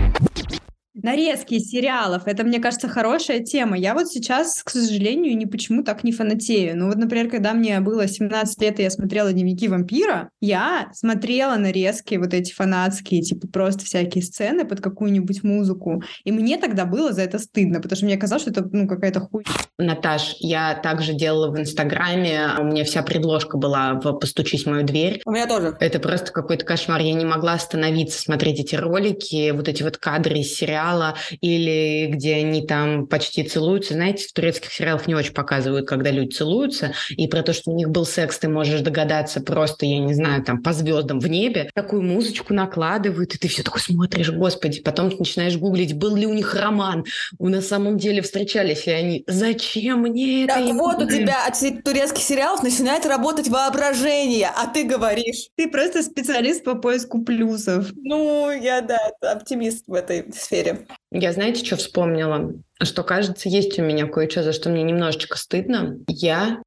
Нарезки 1.04 1.58
сериалов. 1.58 2.24
Это, 2.26 2.44
мне 2.44 2.60
кажется, 2.60 2.88
хорошая 2.88 3.40
тема. 3.40 3.78
Я 3.78 3.94
вот 3.94 4.08
сейчас, 4.08 4.62
к 4.64 4.70
сожалению, 4.70 5.36
ни 5.36 5.46
почему 5.46 5.84
так 5.84 6.04
не 6.04 6.12
фанатею. 6.12 6.78
Ну 6.78 6.88
вот, 6.88 6.98
например, 6.98 7.30
когда 7.30 7.54
мне 7.54 7.80
было 7.80 8.08
17 8.08 8.62
лет, 8.62 8.80
и 8.80 8.84
я 8.84 8.92
смотрела 8.92 9.34
«Дневники 9.34 9.68
вампира», 9.68 10.30
я 10.42 10.90
смотрела 10.94 11.56
нарезки 11.56 12.16
вот 12.16 12.34
эти 12.34 12.54
фанатские, 12.54 13.22
типа 13.22 13.48
просто 13.48 13.84
всякие 13.86 14.24
сцены 14.24 14.64
под 14.66 14.82
какую-нибудь 14.82 15.44
музыку. 15.44 16.04
И 16.24 16.32
мне 16.32 16.58
тогда 16.58 16.86
было 16.86 17.14
за 17.14 17.24
это 17.24 17.40
стыдно, 17.40 17.82
потому 17.82 17.98
что 17.98 18.06
мне 18.06 18.18
казалось, 18.18 18.44
что 18.44 18.52
это 18.52 18.70
ну 18.72 18.88
какая-то 18.88 19.22
хуйня. 19.22 19.50
Наташ, 19.80 20.36
я 20.40 20.76
также 20.76 21.14
делала 21.14 21.50
в 21.50 21.60
Инстаграме. 21.60 22.50
У 22.60 22.64
меня 22.64 22.84
вся 22.84 23.02
предложка 23.02 23.58
была 23.58 23.94
в 23.94 24.14
«Постучись 24.20 24.66
в 24.66 24.70
мою 24.70 24.84
дверь». 24.84 25.22
У 25.26 25.32
меня 25.32 25.48
тоже. 25.48 25.76
Это 25.80 26.00
просто 26.00 26.32
какой-то 26.32 26.64
кошмар. 26.66 27.02
Я 27.02 27.14
не 27.14 27.26
могла 27.26 27.54
остановиться 27.54 28.22
смотреть 28.22 28.60
эти 28.60 28.76
ролики, 28.76 29.50
вот 29.52 29.68
эти 29.68 29.82
вот 29.82 29.98
кадры 29.98 30.40
из 30.40 30.54
сериала 30.54 30.91
сериала 30.92 31.16
или 31.42 32.08
где 32.08 32.36
они 32.36 32.66
там 32.66 33.08
почти 33.08 33.44
целуются. 33.44 33.94
Знаете, 33.94 34.28
в 34.28 34.34
турецких 34.34 34.72
сериалах 34.72 35.08
не 35.08 35.16
очень 35.16 35.34
показывают, 35.34 35.88
когда 35.88 36.12
люди 36.12 36.36
целуются, 36.36 36.94
и 37.10 37.28
про 37.28 37.44
то, 37.44 37.54
что 37.54 37.72
у 37.72 37.76
них 37.76 37.90
был 37.90 38.06
секс, 38.06 38.40
ты 38.40 38.50
можешь 38.50 38.82
догадаться 38.82 39.42
просто, 39.42 39.86
я 39.86 40.00
не 40.00 40.14
знаю, 40.14 40.44
там 40.44 40.62
по 40.62 40.74
звездам 40.74 41.20
в 41.20 41.28
небе. 41.28 41.70
Такую 41.74 42.02
музычку 42.02 42.54
накладывают, 42.54 43.36
и 43.36 43.38
ты 43.38 43.48
все 43.48 43.64
такой 43.64 43.82
смотришь, 43.82 44.32
господи, 44.32 44.82
потом 44.82 45.12
ты 45.12 45.18
начинаешь 45.18 45.58
гуглить, 45.58 45.98
был 45.98 46.16
ли 46.16 46.26
у 46.26 46.34
них 46.34 46.56
роман, 46.56 47.06
на 47.40 47.62
самом 47.62 47.98
деле 47.98 48.22
встречались 48.22 48.86
ли 48.86 48.94
они. 48.94 49.24
Зачем 49.28 50.02
мне 50.02 50.46
это? 50.46 50.56
Так 50.56 50.74
вот 50.74 51.02
у 51.04 51.08
тебя 51.08 51.46
от 51.48 51.84
турецких 51.84 52.24
сериалов 52.24 52.64
начинает 52.64 53.06
работать 53.06 53.48
воображение, 53.48 54.50
а 54.56 54.68
ты 54.68 54.84
говоришь. 54.84 55.50
Ты 55.56 55.70
просто 55.70 56.04
специалист 56.04 56.64
по 56.64 56.76
поиску 56.76 57.24
плюсов. 57.24 57.88
Ну, 57.96 58.52
я, 58.52 58.82
да, 58.82 59.00
оптимист 59.22 59.86
в 59.88 59.94
этой 59.94 60.32
сфере. 60.34 60.81
Я 61.14 61.34
знаете, 61.34 61.66
что 61.66 61.76
вспомнила? 61.76 62.54
Что, 62.82 63.04
кажется, 63.04 63.50
есть 63.50 63.78
у 63.78 63.84
меня 63.84 64.08
кое-что, 64.08 64.44
за 64.44 64.54
что 64.54 64.70
мне 64.70 64.82
немножечко 64.82 65.38
стыдно. 65.38 65.98
Я 66.08 66.62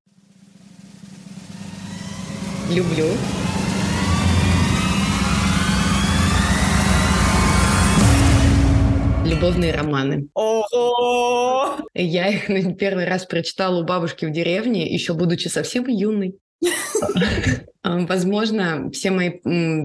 люблю 2.71 3.07
любовные 9.25 9.73
романы. 9.73 10.29
Ого! 10.35 11.79
Я 11.95 12.29
их 12.29 12.51
на 12.51 12.75
первый 12.75 13.07
раз 13.07 13.25
прочитала 13.25 13.81
у 13.81 13.85
бабушки 13.85 14.27
в 14.27 14.31
деревне, 14.31 14.93
еще 14.93 15.15
будучи 15.15 15.49
совсем 15.49 15.89
юной. 15.89 16.35
Возможно, 17.85 18.91
все 18.93 19.11
мои 19.11 19.31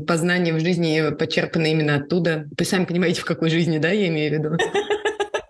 познания 0.06 0.54
в 0.54 0.60
жизни 0.62 1.14
почерпаны 1.16 1.72
именно 1.72 1.96
оттуда. 1.96 2.48
Вы 2.58 2.64
сами 2.64 2.86
понимаете, 2.86 3.20
в 3.22 3.26
какой 3.26 3.50
жизни, 3.50 3.78
да, 3.78 3.90
я 3.90 4.08
имею 4.08 4.32
в 4.32 4.34
виду. 4.34 4.58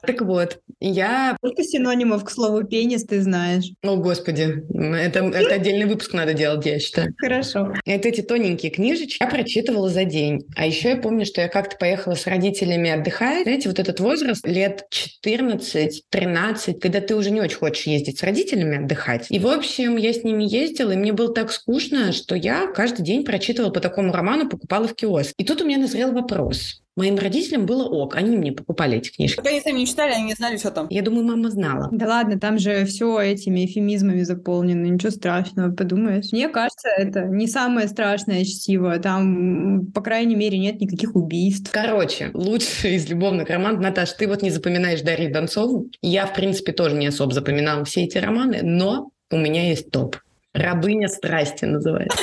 Так 0.10 0.22
вот, 0.24 0.58
я... 0.80 1.36
Сколько 1.38 1.62
синонимов 1.62 2.24
к 2.24 2.32
слову 2.32 2.64
пенис 2.64 3.04
ты 3.04 3.22
знаешь? 3.22 3.66
О, 3.84 3.96
господи, 3.98 4.64
это, 4.74 5.20
это 5.20 5.54
отдельный 5.54 5.86
выпуск 5.86 6.14
надо 6.14 6.34
делать, 6.34 6.66
я 6.66 6.80
считаю. 6.80 7.14
Хорошо. 7.20 7.76
Это 7.86 8.08
эти 8.10 8.22
тоненькие 8.22 8.72
книжечки 8.72 9.22
я 9.22 9.30
прочитывала 9.30 9.88
за 9.88 10.06
день. 10.06 10.48
А 10.56 10.66
еще 10.66 10.90
я 10.90 10.98
помню, 10.98 11.28
что 11.28 11.42
я 11.42 11.48
как-то 11.48 11.78
поехала 11.78 12.16
с 12.16 12.26
родителями 12.26 12.90
отдыхать. 12.90 13.44
Знаете, 13.44 13.70
вот 13.70 13.78
этот 13.78 14.00
возраст 14.00 14.48
лет 14.48 14.88
14-13, 15.24 16.80
когда 16.80 17.02
ты 17.02 17.16
уже 17.16 17.30
не 17.30 17.42
очень 17.42 17.58
хочешь 17.58 17.86
ездить 17.86 18.18
с 18.18 18.24
родителями 18.24 18.84
отдыхать. 18.84 19.28
И, 19.30 19.38
в 19.38 19.46
общем, 19.46 19.96
я 19.96 20.12
с 20.12 20.24
ними 20.24 20.44
ездила, 20.44 20.90
и 20.90 20.98
мне 20.98 21.14
было 21.14 21.32
так 21.32 21.52
скучно, 21.52 22.14
что 22.14 22.34
я 22.34 22.66
каждый 22.66 23.04
день 23.04 23.24
прочитывала 23.24 23.70
по 23.70 23.80
такому 23.80 24.12
роману, 24.12 24.50
покупала 24.50 24.88
в 24.88 24.96
киоск. 24.96 25.34
И 25.38 25.44
тут 25.44 25.62
у 25.62 25.66
меня 25.68 25.78
назрел 25.78 26.12
вопрос. 26.14 26.82
Моим 27.00 27.18
родителям 27.18 27.66
было 27.66 27.86
ок, 27.86 28.18
они 28.18 28.36
мне 28.36 28.52
покупали 28.52 28.98
эти 28.98 29.10
книжки. 29.10 29.38
Пока 29.38 29.52
они 29.52 29.62
сами 29.62 29.80
не 29.80 29.88
читали, 29.88 30.12
они 30.12 30.26
не 30.26 30.34
знали, 30.34 30.58
что 30.58 30.70
там. 30.70 30.88
Я 30.90 31.02
думаю, 31.02 31.26
мама 31.26 31.50
знала. 31.50 31.88
Да 31.94 32.08
ладно, 32.08 32.38
там 32.38 32.60
же 32.60 32.84
все 32.84 33.22
этими 33.22 33.66
эфемизмами 33.66 34.22
заполнено, 34.24 34.86
ничего 34.86 35.10
страшного, 35.10 35.72
подумаешь. 35.72 36.34
Мне 36.34 36.50
кажется, 36.50 36.90
это 36.90 37.22
не 37.22 37.48
самое 37.48 37.88
страшное 37.88 38.44
чтиво, 38.44 39.00
там, 39.00 39.86
по 39.94 40.02
крайней 40.02 40.36
мере, 40.36 40.60
нет 40.60 40.82
никаких 40.82 41.16
убийств. 41.16 41.72
Короче, 41.72 42.32
лучший 42.34 42.96
из 42.96 43.10
любовных 43.10 43.50
романов, 43.50 43.80
Наташ, 43.80 44.12
ты 44.12 44.28
вот 44.28 44.42
не 44.42 44.50
запоминаешь 44.50 45.00
Дарью 45.00 45.32
Донцову. 45.32 45.90
Я, 46.02 46.26
в 46.26 46.34
принципе, 46.34 46.74
тоже 46.74 46.98
не 46.98 47.08
особо 47.08 47.34
запоминала 47.34 47.86
все 47.86 48.04
эти 48.04 48.18
романы, 48.18 48.60
но 48.62 49.12
у 49.32 49.38
меня 49.38 49.70
есть 49.70 49.90
топ. 49.90 50.18
«Рабыня 50.54 51.08
страсти» 51.08 51.64
называется. 51.64 52.18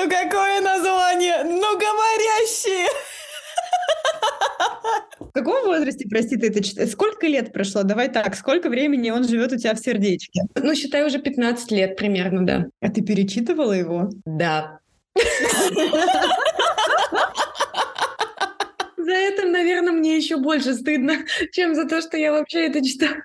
Ну 0.02 0.10
какое 0.10 0.62
название? 0.62 1.44
Ну 1.44 1.78
говорящие! 1.78 2.88
В 5.20 5.32
каком 5.32 5.64
возрасте, 5.66 6.08
прости, 6.10 6.38
ты 6.38 6.48
это 6.48 6.64
читаешь? 6.64 6.90
Сколько 6.90 7.28
лет 7.28 7.54
прошло? 7.54 7.84
Давай 7.84 8.10
так, 8.10 8.36
сколько 8.36 8.70
времени 8.70 9.12
он 9.12 9.28
живет 9.28 9.52
у 9.54 9.58
тебя 9.58 9.76
в 9.76 9.80
сердечке? 9.80 10.42
Ну, 10.56 10.74
считай, 10.74 11.06
уже 11.06 11.20
15 11.20 11.72
лет 11.72 11.98
примерно, 11.98 12.44
да. 12.44 12.66
А 12.82 12.90
ты 12.90 13.04
перечитывала 13.04 13.74
его? 13.74 14.10
Да. 14.26 14.80
За 18.98 19.12
это, 19.12 19.46
наверное, 19.46 19.94
мне 19.94 20.18
еще 20.18 20.38
больше 20.38 20.74
стыдно, 20.74 21.18
чем 21.52 21.76
за 21.76 21.88
то, 21.88 22.02
что 22.02 22.18
я 22.18 22.32
вообще 22.32 22.66
это 22.66 22.84
читаю. 22.84 23.22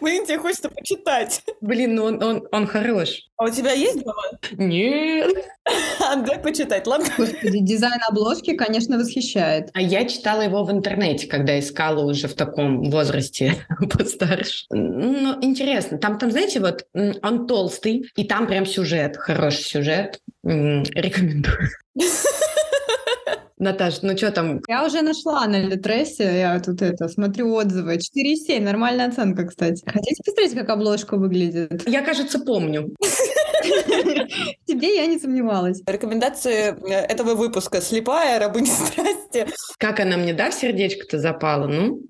Блин, 0.00 0.26
тебе 0.26 0.38
хочется 0.38 0.68
почитать. 0.68 1.42
Блин, 1.60 1.94
ну 1.94 2.04
он, 2.04 2.22
он, 2.22 2.48
он 2.52 2.66
хорош. 2.66 3.26
А 3.36 3.44
у 3.44 3.50
тебя 3.50 3.72
есть 3.72 4.02
дома? 4.02 4.22
Нет. 4.52 5.34
Дай 6.26 6.38
почитать, 6.38 6.86
ладно? 6.86 7.06
Господи, 7.16 7.58
дизайн 7.58 8.00
обложки, 8.08 8.54
конечно, 8.54 8.98
восхищает. 8.98 9.70
А 9.74 9.80
я 9.80 10.06
читала 10.06 10.42
его 10.42 10.64
в 10.64 10.70
интернете, 10.70 11.26
когда 11.26 11.58
искала 11.58 12.04
уже 12.04 12.28
в 12.28 12.34
таком 12.34 12.90
возрасте 12.90 13.66
постарше. 13.90 14.66
Ну, 14.70 15.38
интересно. 15.42 15.98
Там, 15.98 16.18
там, 16.18 16.30
знаете, 16.30 16.60
вот 16.60 16.86
он 16.94 17.46
толстый, 17.46 18.10
и 18.16 18.24
там 18.24 18.46
прям 18.46 18.64
сюжет, 18.64 19.16
хороший 19.16 19.62
сюжет. 19.62 20.20
Рекомендую. 20.42 21.68
Наташ, 23.58 24.02
ну 24.02 24.16
что 24.16 24.30
там? 24.30 24.60
Я 24.68 24.84
уже 24.84 25.00
нашла 25.00 25.46
на 25.46 25.58
Литресе, 25.58 26.40
я 26.40 26.60
тут 26.60 26.82
это, 26.82 27.08
смотрю 27.08 27.54
отзывы. 27.54 27.96
4,7, 27.96 28.60
нормальная 28.60 29.08
оценка, 29.08 29.46
кстати. 29.46 29.82
Хотите 29.86 30.22
посмотреть, 30.22 30.54
как 30.54 30.68
обложка 30.68 31.16
выглядит? 31.16 31.88
Я, 31.88 32.02
кажется, 32.02 32.38
помню. 32.38 32.94
Тебе 34.66 34.96
я 34.96 35.06
не 35.06 35.18
сомневалась. 35.18 35.82
Рекомендации 35.86 36.74
э, 36.88 37.06
этого 37.06 37.34
выпуска 37.34 37.80
«Слепая, 37.80 38.38
рабыня 38.38 38.66
страсти». 38.66 39.46
Как 39.78 40.00
она 40.00 40.16
мне, 40.16 40.32
да, 40.34 40.50
в 40.50 40.54
сердечко-то 40.54 41.18
запала? 41.18 41.66
Ну? 41.66 42.00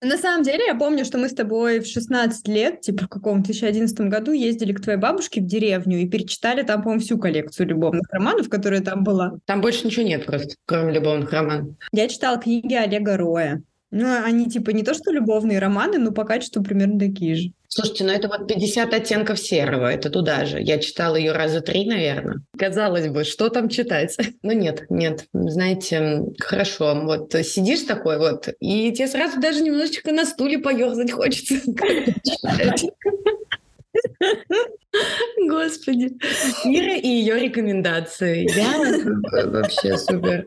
На 0.00 0.18
самом 0.18 0.42
деле, 0.42 0.66
я 0.66 0.74
помню, 0.74 1.04
что 1.04 1.18
мы 1.18 1.28
с 1.28 1.34
тобой 1.34 1.80
в 1.80 1.86
16 1.86 2.48
лет, 2.48 2.80
типа 2.80 3.04
в 3.04 3.08
каком 3.08 3.42
2011 3.42 4.00
году, 4.02 4.32
ездили 4.32 4.72
к 4.72 4.80
твоей 4.80 4.98
бабушке 4.98 5.40
в 5.40 5.46
деревню 5.46 5.98
и 5.98 6.08
перечитали 6.08 6.62
там, 6.62 6.82
по-моему, 6.82 7.02
всю 7.02 7.18
коллекцию 7.18 7.68
любовных 7.68 8.06
романов, 8.10 8.48
которая 8.48 8.80
там 8.80 9.04
была. 9.04 9.32
Там 9.44 9.60
больше 9.60 9.86
ничего 9.86 10.06
нет 10.06 10.26
просто, 10.26 10.54
кроме 10.66 10.92
любовных 10.92 11.32
романов. 11.32 11.74
Я 11.92 12.08
читала 12.08 12.38
книги 12.38 12.74
Олега 12.74 13.16
Роя. 13.16 13.62
Ну, 13.90 14.06
они 14.24 14.46
типа 14.46 14.70
не 14.70 14.82
то, 14.82 14.94
что 14.94 15.12
любовные 15.12 15.58
романы, 15.58 15.98
но 15.98 16.10
по 16.10 16.24
качеству 16.24 16.62
примерно 16.62 16.98
такие 16.98 17.34
же. 17.36 17.50
Слушайте, 17.68 18.04
ну 18.04 18.12
это 18.12 18.28
вот 18.28 18.46
50 18.46 18.94
оттенков 18.94 19.38
серого, 19.38 19.92
это 19.92 20.10
туда 20.10 20.44
же. 20.44 20.60
Я 20.60 20.78
читала 20.78 21.16
ее 21.16 21.32
раза 21.32 21.60
три, 21.60 21.86
наверное. 21.86 22.42
Казалось 22.58 23.08
бы, 23.08 23.24
что 23.24 23.48
там 23.48 23.68
читать? 23.68 24.16
Но 24.42 24.52
нет, 24.52 24.86
нет. 24.88 25.26
Знаете, 25.32 26.22
хорошо, 26.38 26.94
вот 27.04 27.32
сидишь 27.44 27.82
такой 27.82 28.18
вот, 28.18 28.48
и 28.60 28.92
тебе 28.92 29.08
сразу 29.08 29.40
даже 29.40 29.62
немножечко 29.62 30.12
на 30.12 30.24
стуле 30.24 30.58
поерзать 30.58 31.12
хочется. 31.12 31.56
Господи. 35.48 36.16
Ира 36.64 36.96
и 36.96 37.08
ее 37.08 37.38
рекомендации. 37.38 38.48
Я 38.56 39.46
вообще 39.50 39.96
супер. 39.96 40.46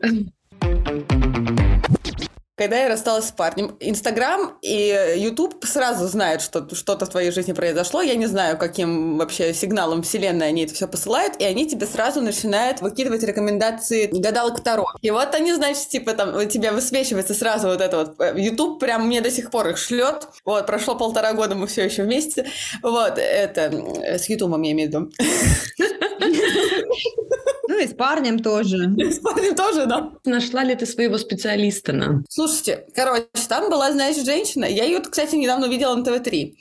Когда 2.60 2.82
я 2.82 2.90
рассталась 2.90 3.28
с 3.28 3.32
парнем, 3.32 3.74
Инстаграм 3.80 4.52
и 4.60 5.14
Ютуб 5.16 5.64
сразу 5.64 6.06
знают, 6.06 6.42
что 6.42 6.68
что-то 6.74 7.06
в 7.06 7.08
твоей 7.08 7.30
жизни 7.30 7.54
произошло. 7.54 8.02
Я 8.02 8.16
не 8.16 8.26
знаю, 8.26 8.58
каким 8.58 9.16
вообще 9.16 9.54
сигналом 9.54 10.02
вселенной 10.02 10.48
они 10.48 10.64
это 10.64 10.74
все 10.74 10.86
посылают, 10.86 11.36
и 11.38 11.44
они 11.44 11.66
тебе 11.66 11.86
сразу 11.86 12.20
начинают 12.20 12.82
выкидывать 12.82 13.22
рекомендации 13.22 14.10
гадалок 14.12 14.62
Таро. 14.62 14.92
И 15.00 15.10
вот 15.10 15.34
они, 15.34 15.54
значит, 15.54 15.88
типа 15.88 16.12
там 16.12 16.36
у 16.36 16.44
тебя 16.44 16.72
высвечивается 16.72 17.32
сразу 17.32 17.68
вот 17.68 17.80
это 17.80 17.96
вот. 17.96 18.36
Ютуб 18.36 18.78
прям 18.78 19.06
мне 19.06 19.22
до 19.22 19.30
сих 19.30 19.50
пор 19.50 19.68
их 19.68 19.78
шлет. 19.78 20.28
Вот, 20.44 20.66
прошло 20.66 20.96
полтора 20.96 21.32
года, 21.32 21.54
мы 21.54 21.66
все 21.66 21.86
еще 21.86 22.02
вместе. 22.02 22.46
Вот, 22.82 23.16
это 23.16 23.72
с 24.02 24.28
Ютубом 24.28 24.60
я 24.60 24.72
имею 24.72 24.90
в 24.90 24.92
виду. 24.92 25.10
Ну 27.70 27.78
и 27.78 27.86
с 27.86 27.94
парнем 27.94 28.40
тоже. 28.40 28.78
С 28.98 29.20
парнем 29.20 29.54
тоже, 29.54 29.86
да. 29.86 30.10
Нашла 30.24 30.64
ли 30.64 30.74
ты 30.74 30.86
своего 30.86 31.18
специалиста 31.18 31.92
нам? 31.92 32.24
Слушайте, 32.28 32.84
короче, 32.96 33.28
там 33.48 33.70
была, 33.70 33.92
знаешь, 33.92 34.16
женщина. 34.16 34.64
Я 34.64 34.84
ее, 34.84 34.98
кстати, 34.98 35.36
недавно 35.36 35.68
увидела 35.68 35.94
на 35.94 36.02
ТВ-3. 36.02 36.54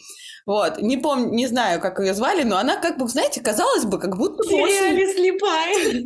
Вот, 0.45 0.79
не 0.81 0.97
помню, 0.97 1.33
не 1.33 1.47
знаю, 1.47 1.81
как 1.81 1.99
ее 1.99 2.13
звали, 2.13 2.43
но 2.43 2.57
она 2.57 2.75
как 2.77 2.99
бы, 2.99 3.07
знаете, 3.07 3.41
казалось 3.41 3.85
бы, 3.85 3.99
как 3.99 4.17
будто 4.17 4.47
бы 4.47 4.55
очень... 4.61 5.13
слепая. 5.15 6.05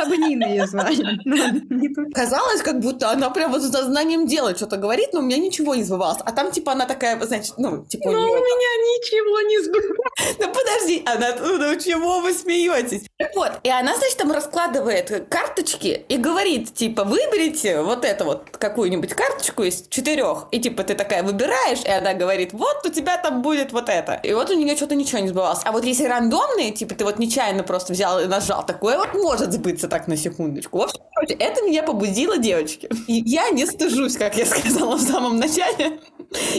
Баба 0.00 0.16
Нина 0.16 0.44
ее 0.44 0.66
звали. 0.66 2.12
Казалось, 2.14 2.62
как 2.62 2.80
будто 2.80 3.10
она 3.10 3.30
прям 3.30 3.52
вот 3.52 3.62
за 3.62 3.84
знанием 3.84 4.26
дела 4.26 4.54
что-то 4.54 4.76
говорит, 4.76 5.12
но 5.12 5.20
у 5.20 5.22
меня 5.22 5.38
ничего 5.38 5.74
не 5.74 5.82
сбывалось. 5.82 6.18
А 6.24 6.32
там, 6.32 6.50
типа, 6.50 6.72
она 6.72 6.86
такая, 6.86 7.20
значит, 7.24 7.54
ну, 7.58 7.84
типа... 7.84 8.10
Но 8.10 8.18
у 8.18 8.36
меня 8.36 8.72
ничего 8.96 9.40
не 9.42 9.62
сбывалось. 9.62 9.96
Ну 10.38 10.52
подожди, 10.52 11.02
она 11.06 11.28
ну 11.38 11.78
чего 11.78 12.20
вы 12.20 12.32
смеетесь? 12.32 13.06
Вот, 13.34 13.52
и 13.62 13.70
она, 13.70 13.96
значит, 13.96 14.16
там 14.16 14.32
раскладывает 14.32 15.26
карточки 15.28 16.04
и 16.08 16.16
говорит, 16.16 16.74
типа, 16.74 17.04
выберите 17.04 17.82
вот 17.82 18.04
эту 18.04 18.24
вот 18.24 18.44
какую-нибудь 18.50 19.14
карточку 19.14 19.62
из 19.62 19.86
четырех. 19.88 20.48
И 20.50 20.60
типа 20.60 20.82
ты 20.84 20.94
такая 20.94 21.22
выбираешь, 21.22 21.84
и 21.84 21.90
она 21.90 22.14
говорит, 22.14 22.52
вот 22.52 22.84
у 22.84 22.88
тебя 22.90 23.16
там 23.18 23.42
будет 23.42 23.72
вот 23.72 23.88
это. 23.88 24.14
И 24.22 24.32
вот 24.32 24.50
у 24.50 24.54
нее 24.54 24.76
что-то 24.76 24.94
ничего 24.94 25.20
не 25.20 25.28
сбывалось. 25.28 25.60
А 25.64 25.72
вот 25.72 25.84
если 25.84 26.04
рандомные, 26.04 26.72
типа 26.72 26.94
ты 26.94 27.04
вот 27.04 27.18
нечаянно 27.18 27.62
просто 27.62 27.92
взял 27.92 28.20
и 28.20 28.26
нажал, 28.26 28.64
такое 28.64 28.98
вот 28.98 29.14
может 29.14 29.52
сбыться 29.52 29.85
так 29.88 30.08
на 30.08 30.16
секундочку. 30.16 30.78
В 30.78 30.82
общем, 30.82 31.00
короче, 31.14 31.34
это 31.34 31.62
меня 31.62 31.82
побудило, 31.82 32.38
девочки. 32.38 32.88
И 33.06 33.22
я 33.24 33.50
не 33.50 33.66
стыжусь, 33.66 34.16
как 34.16 34.36
я 34.36 34.46
сказала 34.46 34.96
в 34.96 35.00
самом 35.00 35.38
начале. 35.38 36.00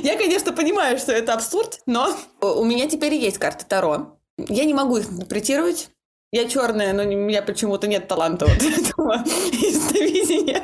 Я, 0.04 0.18
конечно, 0.18 0.54
понимаю, 0.54 0.98
что 0.98 1.12
это 1.12 1.34
абсурд, 1.34 1.80
но 1.86 2.16
у 2.42 2.64
меня 2.64 2.88
теперь 2.88 3.14
есть 3.14 3.38
карты 3.38 3.66
Таро. 3.68 4.18
Я 4.38 4.66
не 4.66 4.74
могу 4.74 4.98
их 4.98 5.12
интерпретировать. 5.12 5.90
Я 6.32 6.50
черная, 6.50 6.92
но 6.92 7.04
у 7.04 7.06
меня 7.06 7.42
почему-то 7.42 7.88
нет 7.88 8.08
таланта 8.08 8.46
вот 8.46 8.58
этого 8.62 9.24
ясновидения. 9.52 10.64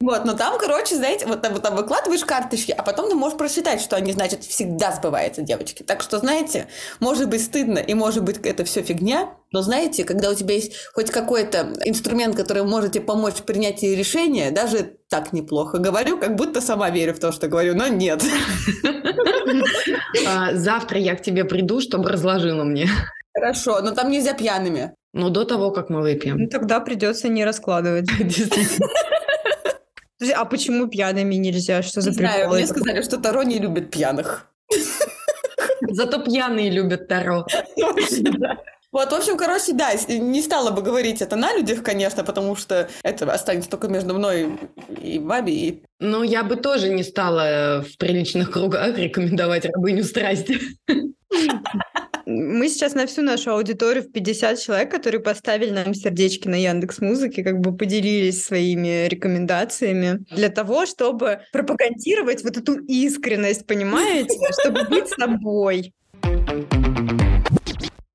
Вот, 0.00 0.24
но 0.24 0.32
там, 0.32 0.58
короче, 0.58 0.96
знаете, 0.96 1.26
вот 1.26 1.42
там, 1.42 1.52
вот 1.52 1.62
там 1.62 1.76
выкладываешь 1.76 2.24
карточки, 2.24 2.72
а 2.72 2.82
потом 2.82 3.10
ты 3.10 3.14
можешь 3.14 3.36
прочитать, 3.36 3.82
что 3.82 3.96
они, 3.96 4.12
значит, 4.12 4.42
всегда 4.42 4.92
сбываются, 4.92 5.42
девочки. 5.42 5.82
Так 5.82 6.00
что, 6.00 6.18
знаете, 6.18 6.68
может 7.00 7.28
быть 7.28 7.44
стыдно, 7.44 7.78
и 7.78 7.92
может 7.92 8.24
быть 8.24 8.38
это 8.38 8.64
все 8.64 8.82
фигня, 8.82 9.34
но 9.52 9.60
знаете, 9.60 10.04
когда 10.04 10.30
у 10.30 10.34
тебя 10.34 10.54
есть 10.54 10.72
хоть 10.94 11.10
какой-то 11.10 11.74
инструмент, 11.84 12.34
который 12.34 12.62
может 12.62 12.92
тебе 12.92 13.04
помочь 13.04 13.34
в 13.34 13.42
принятии 13.42 13.94
решения, 13.94 14.50
даже 14.50 14.96
так 15.10 15.34
неплохо 15.34 15.76
говорю, 15.76 16.16
как 16.16 16.36
будто 16.36 16.62
сама 16.62 16.88
верю 16.88 17.12
в 17.12 17.18
то, 17.18 17.30
что 17.30 17.48
говорю, 17.48 17.74
но 17.74 17.88
нет. 17.88 18.24
А, 20.26 20.54
завтра 20.54 20.98
я 20.98 21.16
к 21.16 21.22
тебе 21.22 21.44
приду, 21.44 21.80
чтобы 21.80 22.08
разложила 22.08 22.62
мне. 22.62 22.88
Хорошо, 23.34 23.80
но 23.80 23.92
там 23.92 24.10
нельзя 24.10 24.34
пьяными. 24.34 24.94
Но 25.12 25.28
до 25.30 25.44
того, 25.44 25.70
как 25.70 25.90
мы 25.90 26.02
выпьем. 26.02 26.38
Ну, 26.38 26.48
тогда 26.48 26.80
придется 26.80 27.28
не 27.28 27.44
раскладывать. 27.44 28.08
А 30.34 30.44
почему 30.44 30.86
пьяными 30.86 31.36
нельзя? 31.36 31.80
Что 31.80 32.02
за 32.02 32.12
прикол? 32.12 32.54
Мне 32.54 32.66
сказали, 32.66 33.00
что 33.00 33.16
Таро 33.16 33.42
не 33.42 33.58
любит 33.58 33.90
пьяных. 33.90 34.50
Зато 35.80 36.22
пьяные 36.22 36.68
любят 36.68 37.08
Таро. 37.08 37.46
Вот, 38.92 39.12
в 39.12 39.14
общем, 39.14 39.38
короче, 39.38 39.72
да, 39.72 39.92
не 40.08 40.42
стала 40.42 40.72
бы 40.72 40.82
говорить 40.82 41.22
это 41.22 41.36
на 41.36 41.54
людях, 41.54 41.82
конечно, 41.82 42.24
потому 42.24 42.56
что 42.56 42.90
это 43.02 43.32
останется 43.32 43.70
только 43.70 43.88
между 43.88 44.14
мной 44.14 44.58
и 45.00 45.18
вами. 45.20 45.50
И... 45.52 45.82
Ну, 46.00 46.22
я 46.24 46.42
бы 46.42 46.56
тоже 46.56 46.90
не 46.90 47.04
стала 47.04 47.82
в 47.82 47.96
приличных 47.96 48.50
кругах 48.50 48.98
рекомендовать 48.98 49.64
рабыню 49.64 50.04
страсти. 50.04 50.58
Мы 52.26 52.68
сейчас 52.68 52.94
на 52.94 53.06
всю 53.06 53.22
нашу 53.22 53.52
аудиторию 53.52 54.04
в 54.04 54.12
50 54.12 54.58
человек, 54.58 54.90
которые 54.90 55.20
поставили 55.20 55.70
нам 55.70 55.94
сердечки 55.94 56.48
на 56.48 56.56
Яндекс 56.56 57.00
Музыке, 57.00 57.42
как 57.42 57.60
бы 57.60 57.76
поделились 57.76 58.44
своими 58.44 59.08
рекомендациями 59.08 60.24
для 60.30 60.48
того, 60.48 60.86
чтобы 60.86 61.40
пропагандировать 61.52 62.44
вот 62.44 62.56
эту 62.56 62.74
искренность, 62.74 63.66
понимаете, 63.66 64.38
чтобы 64.60 64.84
быть 64.84 65.08
собой. 65.08 65.94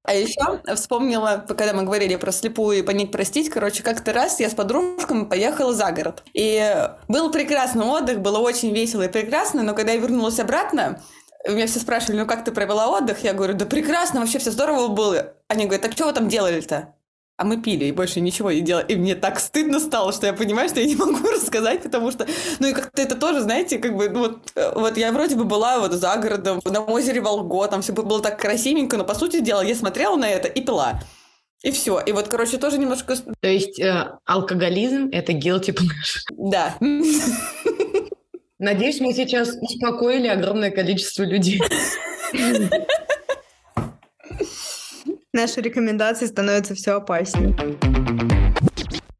А 0.07 0.13
еще 0.13 0.61
вспомнила, 0.75 1.43
когда 1.47 1.73
мы 1.73 1.81
говорили 1.81 2.15
про 2.15 2.31
слепую 2.31 2.77
и 2.77 2.81
понять 2.83 3.11
простить, 3.11 3.49
короче, 3.49 3.81
как-то 3.81 4.13
раз 4.13 4.39
я 4.39 4.49
с 4.49 4.53
подружками 4.53 5.25
поехала 5.25 5.73
за 5.73 5.91
город. 5.91 6.23
И 6.33 6.63
был 7.07 7.31
прекрасный 7.31 7.85
отдых, 7.85 8.19
было 8.19 8.37
очень 8.37 8.73
весело 8.73 9.01
и 9.01 9.11
прекрасно, 9.11 9.63
но 9.63 9.73
когда 9.73 9.93
я 9.93 9.99
вернулась 9.99 10.39
обратно, 10.39 11.01
меня 11.51 11.67
все 11.67 11.79
спрашивали, 11.79 12.19
ну 12.19 12.25
как 12.25 12.43
ты 12.43 12.51
провела 12.51 12.87
отдых? 12.89 13.23
Я 13.23 13.33
говорю, 13.33 13.53
да 13.53 13.65
прекрасно, 13.65 14.19
вообще 14.19 14.39
все 14.39 14.51
здорово 14.51 14.87
было. 14.87 15.33
Они 15.47 15.65
говорят, 15.65 15.83
так 15.83 15.91
что 15.93 16.05
вы 16.05 16.13
там 16.13 16.27
делали-то? 16.27 16.95
А 17.37 17.43
мы 17.43 17.61
пили 17.61 17.85
и 17.85 17.91
больше 17.91 18.21
ничего 18.21 18.49
не 18.51 18.61
делали. 18.61 18.85
И 18.87 18.95
мне 18.95 19.13
так 19.13 19.39
стыдно 19.39 19.79
стало, 19.79 20.13
что 20.13 20.25
я 20.25 20.33
понимаю, 20.33 20.69
что 20.69 20.79
я 20.79 20.85
не 20.85 20.95
могу 20.95 21.29
рассказать, 21.31 21.83
потому 21.83 22.11
что, 22.11 22.25
ну 22.59 22.67
и 22.67 22.73
как-то 22.73 23.01
это 23.01 23.15
тоже, 23.15 23.41
знаете, 23.41 23.77
как 23.77 23.95
бы, 23.95 24.09
ну, 24.09 24.19
вот, 24.19 24.53
вот 24.73 24.97
я 24.97 25.11
вроде 25.11 25.35
бы 25.35 25.43
была 25.43 25.79
вот 25.79 25.91
за 25.91 26.15
городом, 26.15 26.61
на 26.63 26.81
озере 26.81 27.19
Волго, 27.19 27.67
там 27.67 27.81
все 27.81 27.91
было 27.91 28.21
так 28.21 28.39
красивенько, 28.39 28.95
но 28.95 29.03
по 29.03 29.15
сути 29.15 29.41
дела 29.41 29.61
я 29.61 29.75
смотрела 29.75 30.15
на 30.15 30.29
это 30.29 30.47
и 30.47 30.61
пила. 30.61 31.01
И 31.61 31.71
все. 31.71 31.99
И 31.99 32.11
вот, 32.11 32.27
короче, 32.27 32.57
тоже 32.57 32.77
немножко... 32.77 33.15
То 33.15 33.47
есть 33.47 33.79
э, 33.79 34.17
алкоголизм– 34.25 35.09
это 35.11 35.33
guilty 35.33 35.73
pleasure. 35.73 36.21
Да. 36.37 36.77
Надеюсь, 38.57 39.01
мы 39.01 39.13
сейчас 39.13 39.49
успокоили 39.59 40.27
огромное 40.27 40.71
количество 40.71 41.23
людей. 41.23 41.61
Наши 45.33 45.59
рекомендации 45.59 46.25
становятся 46.27 46.73
все 46.73 46.93
опаснее. 46.93 47.53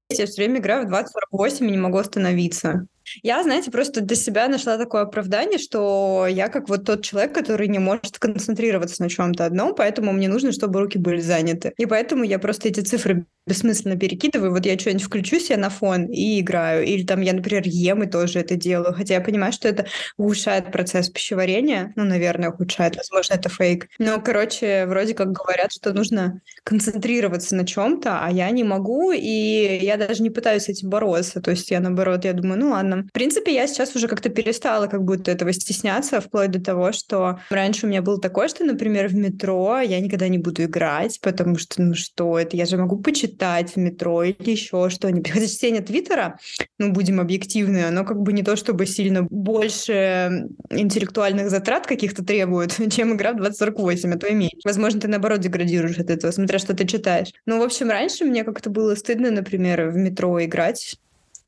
Я 0.10 0.26
все 0.26 0.36
время 0.38 0.60
играю 0.60 0.86
в 0.86 0.88
2048 0.88 1.68
и 1.68 1.72
не 1.72 1.78
могу 1.78 1.98
остановиться. 1.98 2.88
Я, 3.24 3.44
знаете, 3.44 3.72
просто 3.72 4.02
для 4.02 4.16
себя 4.16 4.48
нашла 4.48 4.78
такое 4.78 5.04
оправдание, 5.04 5.60
что 5.60 6.28
я 6.30 6.48
как 6.50 6.70
вот 6.70 6.86
тот 6.86 7.04
человек, 7.04 7.34
который 7.34 7.68
не 7.68 7.80
может 7.80 8.20
концентрироваться 8.20 9.02
на 9.02 9.10
чем-то 9.10 9.46
одном, 9.46 9.76
поэтому 9.76 10.12
мне 10.12 10.28
нужно, 10.28 10.52
чтобы 10.52 10.80
руки 10.80 10.98
были 10.98 11.22
заняты. 11.22 11.74
И 11.78 11.86
поэтому 11.86 12.24
я 12.24 12.40
просто 12.40 12.70
эти 12.70 12.82
цифры 12.82 13.26
бессмысленно 13.48 13.96
перекидываю. 13.96 14.52
Вот 14.52 14.66
я 14.66 14.78
что-нибудь 14.78 15.04
включу 15.04 15.40
себе 15.40 15.58
на 15.58 15.70
фон 15.70 16.06
и 16.06 16.40
играю. 16.40 16.84
Или 16.86 17.04
там 17.04 17.22
я, 17.22 17.34
например, 17.34 17.64
ем 17.66 18.04
и 18.04 18.08
тоже 18.08 18.40
это 18.40 18.56
делаю. 18.56 18.94
Хотя 18.94 19.16
я 19.16 19.22
понимаю, 19.22 19.54
что 19.54 19.68
это 19.68 19.86
ухудшает 20.18 20.72
процесс 20.72 21.10
пищеварения. 21.10 21.94
Ну, 21.96 22.06
наверное, 22.06 22.50
ухудшает. 22.50 22.96
Возможно, 22.96 23.36
это 23.36 23.50
фейк. 23.50 23.88
Но, 24.00 24.20
короче, 24.20 24.86
вроде 24.88 25.14
как 25.14 25.32
говорят, 25.32 25.72
что 25.72 25.94
нужно 25.94 26.42
концентрироваться 26.64 27.56
на 27.56 27.66
чем-то, 27.66 28.20
а 28.20 28.32
я 28.32 28.50
не 28.50 28.64
могу, 28.64 29.12
и 29.12 29.80
я 29.82 29.98
даже 29.98 30.24
не 30.24 30.30
пытаюсь 30.32 30.70
этим 30.70 30.90
бороться. 30.90 31.42
То 31.42 31.52
есть 31.52 31.70
я, 31.70 31.80
наоборот, 31.80 32.26
я 32.26 32.34
думаю, 32.34 32.60
ну 32.60 32.70
ладно, 32.72 32.95
в 33.04 33.12
принципе, 33.12 33.54
я 33.54 33.68
сейчас 33.68 33.96
уже 33.96 34.08
как-то 34.08 34.30
перестала 34.30 34.88
как 34.88 35.04
будто 35.04 35.32
этого 35.32 35.54
стесняться, 35.54 36.22
вплоть 36.22 36.52
до 36.52 36.62
того, 36.62 36.92
что 36.92 37.40
раньше 37.50 37.86
у 37.86 37.90
меня 37.90 38.02
было 38.02 38.20
такое, 38.20 38.48
что, 38.48 38.64
например, 38.64 39.08
в 39.08 39.16
метро 39.16 39.80
я 39.80 40.00
никогда 40.00 40.28
не 40.28 40.38
буду 40.38 40.64
играть, 40.64 41.20
потому 41.22 41.58
что, 41.58 41.82
ну 41.82 41.94
что 41.94 42.40
это, 42.40 42.56
я 42.58 42.66
же 42.66 42.78
могу 42.78 42.98
почитать 42.98 43.76
в 43.76 43.78
метро 43.78 44.24
или 44.24 44.52
еще 44.52 44.90
что-нибудь. 44.90 45.30
Хотя 45.32 45.48
чтение 45.48 45.82
Твиттера, 45.82 46.38
ну, 46.80 46.92
будем 46.92 47.20
объективны, 47.20 47.86
оно 47.86 48.06
как 48.06 48.22
бы 48.22 48.34
не 48.34 48.44
то, 48.44 48.56
чтобы 48.56 48.86
сильно 48.86 49.24
больше 49.24 50.48
интеллектуальных 50.70 51.50
затрат 51.50 51.88
каких-то 51.88 52.24
требует, 52.24 52.76
чем 52.92 53.16
игра 53.16 53.34
в 53.34 53.38
2048, 53.38 54.14
а 54.14 54.18
то 54.18 54.32
имеет. 54.32 54.64
Возможно, 54.64 55.00
ты, 55.00 55.08
наоборот, 55.08 55.40
деградируешь 55.40 55.98
от 55.98 56.10
этого, 56.10 56.32
смотря 56.32 56.60
что 56.60 56.76
ты 56.76 56.86
читаешь. 56.86 57.30
Ну, 57.46 57.60
в 57.60 57.64
общем, 57.64 57.90
раньше 57.90 58.26
мне 58.26 58.44
как-то 58.44 58.70
было 58.70 58.96
стыдно, 58.96 59.32
например, 59.32 59.90
в 59.90 59.96
метро 59.96 60.44
играть, 60.44 60.98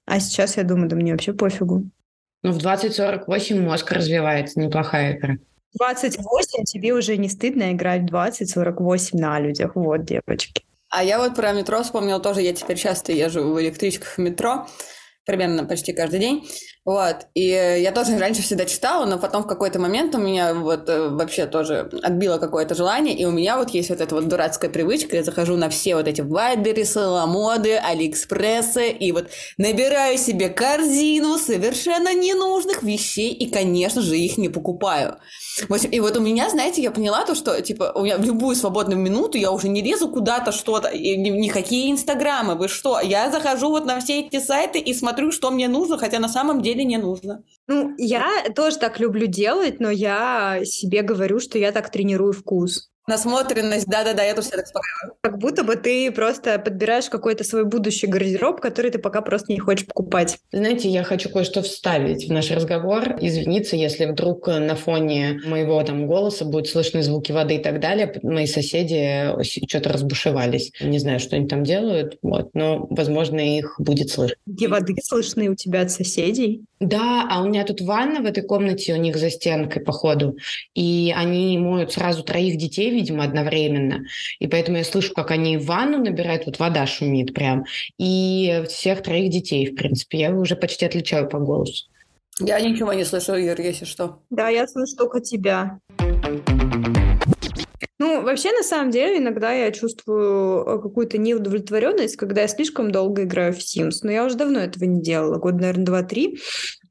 а 0.08 0.20
сейчас 0.20 0.58
я 0.58 0.64
думаю, 0.64 0.90
да 0.90 0.96
мне 0.96 1.12
вообще 1.12 1.34
пофигу. 1.34 1.84
Ну, 2.42 2.52
в 2.52 2.58
2048 2.58 3.62
мозг 3.62 3.92
развивается, 3.92 4.60
неплохая 4.60 5.18
игра. 5.18 5.36
28 5.78 6.64
тебе 6.64 6.94
уже 6.94 7.18
не 7.18 7.30
стыдно 7.30 7.74
играть 7.74 8.10
в 8.10 8.14
20-48 8.16 9.10
на 9.14 9.40
людях. 9.40 9.76
Вот, 9.76 10.06
девочки. 10.06 10.64
А 10.90 11.04
я 11.04 11.20
вот 11.20 11.36
про 11.36 11.52
метро 11.52 11.84
вспомнила 11.84 12.22
тоже. 12.22 12.42
Я 12.42 12.54
теперь 12.54 12.78
часто 12.78 13.12
езжу 13.12 13.44
в 13.44 13.62
электричках 13.62 14.18
в 14.18 14.18
метро 14.20 14.66
примерно 15.26 15.66
почти 15.66 15.92
каждый 15.92 16.20
день. 16.20 16.48
Вот. 16.88 17.28
И 17.34 17.50
я 17.50 17.92
тоже 17.92 18.18
раньше 18.18 18.42
всегда 18.42 18.64
читала, 18.64 19.06
но 19.06 19.20
потом 19.20 19.44
в 19.44 19.48
какой-то 19.48 19.78
момент 19.78 20.16
у 20.16 20.20
меня 20.20 20.54
вот 20.54 20.88
э, 20.88 21.10
вообще 21.10 21.46
тоже 21.46 21.90
отбило 22.02 22.38
какое-то 22.38 22.76
желание, 22.76 23.14
и 23.14 23.26
у 23.26 23.32
меня 23.32 23.58
вот 23.58 23.72
есть 23.72 23.90
вот 23.90 24.00
эта 24.00 24.16
вот 24.16 24.30
дурацкая 24.30 24.72
привычка, 24.72 25.18
я 25.18 25.24
захожу 25.24 25.58
на 25.58 25.68
все 25.68 25.98
вот 25.98 26.08
эти 26.08 26.22
Вайберисы, 26.22 27.02
Ламоды, 27.02 27.76
Алиэкспрессы, 27.76 28.88
и 28.88 29.12
вот 29.12 29.28
набираю 29.58 30.18
себе 30.18 30.48
корзину 30.48 31.38
совершенно 31.38 32.14
ненужных 32.14 32.84
вещей, 32.84 33.34
и, 33.34 33.50
конечно 33.50 34.02
же, 34.02 34.18
их 34.18 34.38
не 34.38 34.48
покупаю. 34.48 35.18
И 35.92 36.00
вот 36.00 36.16
у 36.16 36.22
меня, 36.22 36.50
знаете, 36.50 36.82
я 36.82 36.92
поняла 36.92 37.26
то, 37.26 37.36
что, 37.36 37.62
типа, 37.62 37.92
у 37.96 38.04
меня 38.06 38.18
в 38.18 38.24
любую 38.24 38.56
свободную 38.56 38.98
минуту 38.98 39.38
я 39.38 39.52
уже 39.52 39.68
не 39.68 39.82
лезу 39.82 40.08
куда-то 40.08 40.54
что-то, 40.54 40.88
и 40.88 41.18
никакие 41.18 41.92
инстаграмы, 41.92 42.56
вы 42.56 42.70
что? 42.70 43.02
Я 43.02 43.30
захожу 43.30 43.72
вот 43.72 43.86
на 43.86 44.00
все 44.00 44.22
эти 44.22 44.40
сайты 44.40 44.80
и 44.80 44.94
смотрю, 44.94 45.34
что 45.34 45.52
мне 45.52 45.68
нужно, 45.68 45.98
хотя 45.98 46.20
на 46.20 46.30
самом 46.30 46.62
деле 46.62 46.77
не 46.84 46.98
нужно. 46.98 47.44
Ну, 47.68 47.94
я 47.98 48.50
тоже 48.56 48.78
так 48.78 49.00
люблю 49.00 49.28
делать, 49.28 49.80
но 49.80 49.90
я 49.90 50.62
себе 50.64 51.02
говорю, 51.02 51.40
что 51.40 51.58
я 51.58 51.72
так 51.72 51.92
тренирую 51.92 52.34
вкус. 52.34 52.90
Насмотренность, 53.08 53.88
да-да-да, 53.88 54.24
я 54.24 54.34
тоже 54.34 54.50
так 54.50 54.68
спокойно. 54.68 55.16
Как 55.22 55.38
будто 55.38 55.64
бы 55.64 55.78
ты 55.78 56.12
просто 56.12 56.60
подбираешь 56.60 57.10
какой-то 57.10 57.46
свой 57.46 57.64
будущий 57.64 58.06
гардероб, 58.06 58.60
который 58.60 58.92
ты 58.92 59.00
пока 59.00 59.22
просто 59.22 59.54
не 59.54 59.60
хочешь 59.60 59.88
покупать. 59.88 60.40
Знаете, 60.52 60.90
я 60.90 61.04
хочу 61.04 61.30
кое-что 61.30 61.62
вставить 61.62 62.28
в 62.28 62.34
наш 62.34 62.52
разговор. 62.52 63.16
Извиниться, 63.22 63.78
если 63.78 64.06
вдруг 64.06 64.48
на 64.48 64.76
фоне 64.76 65.40
моего 65.46 65.82
там 65.84 66.06
голоса 66.06 66.44
будут 66.44 66.68
слышны 66.68 67.02
звуки 67.02 67.32
воды 67.32 67.56
и 67.56 67.60
так 67.60 67.80
далее. 67.80 68.14
Мои 68.24 68.46
соседи 68.46 69.32
что-то 69.68 69.94
разбушевались. 69.94 70.74
Не 70.82 71.00
знаю, 71.00 71.20
что 71.22 71.38
они 71.38 71.48
там 71.48 71.64
делают, 71.64 72.18
вот, 72.22 72.50
но, 72.54 72.88
возможно, 72.90 73.40
их 73.40 73.76
будет 73.80 74.10
слышно. 74.10 74.36
Где 74.46 74.68
воды 74.68 74.96
слышны 75.02 75.48
у 75.48 75.56
тебя 75.56 75.82
от 75.82 75.92
соседей? 75.92 76.66
Да, 76.80 77.26
а 77.32 77.42
у 77.42 77.48
меня 77.48 77.64
тут 77.64 77.82
ванна 77.82 78.22
в 78.22 78.26
этой 78.26 78.44
комнате 78.44 78.94
у 78.94 78.98
них 78.98 79.16
за 79.16 79.30
стенкой, 79.30 79.82
походу. 79.82 80.38
И 80.76 81.14
они 81.16 81.58
моют 81.58 81.94
сразу 81.94 82.22
троих 82.24 82.58
детей, 82.58 82.97
видимо, 82.98 83.24
одновременно. 83.24 84.04
И 84.40 84.48
поэтому 84.48 84.78
я 84.78 84.84
слышу, 84.84 85.14
как 85.14 85.32
они 85.32 85.58
ванну 85.58 86.00
набирают, 86.00 86.46
вот 86.46 86.60
вода 86.60 86.86
шумит 86.86 87.34
прям. 87.34 87.66
И 87.98 88.64
всех 88.68 89.04
троих 89.04 89.30
детей, 89.30 89.68
в 89.68 89.76
принципе. 89.76 90.20
Я 90.20 90.32
уже 90.32 90.56
почти 90.56 90.86
отличаю 90.86 91.30
по 91.30 91.40
голосу. 91.40 91.86
Я 92.40 92.60
ничего 92.60 92.94
не 92.94 93.06
слышу, 93.06 93.36
Ир, 93.36 93.60
если 93.60 93.86
что. 93.86 94.20
Да, 94.30 94.50
я 94.50 94.68
слышу 94.68 94.96
только 94.96 95.22
тебя. 95.22 95.80
Ну, 98.00 98.22
вообще, 98.22 98.52
на 98.52 98.62
самом 98.62 98.92
деле, 98.92 99.18
иногда 99.18 99.52
я 99.52 99.72
чувствую 99.72 100.62
э, 100.62 100.82
какую-то 100.82 101.18
неудовлетворенность, 101.18 102.16
когда 102.16 102.42
я 102.42 102.48
слишком 102.48 102.92
долго 102.92 103.24
играю 103.24 103.54
в 103.54 103.58
Sims. 103.58 104.00
Но 104.04 104.12
я 104.12 104.24
уже 104.24 104.36
давно 104.36 104.60
этого 104.60 104.84
не 104.84 105.02
делала, 105.02 105.40
год, 105.40 105.56
наверное, 105.56 105.86
два-три. 105.86 106.38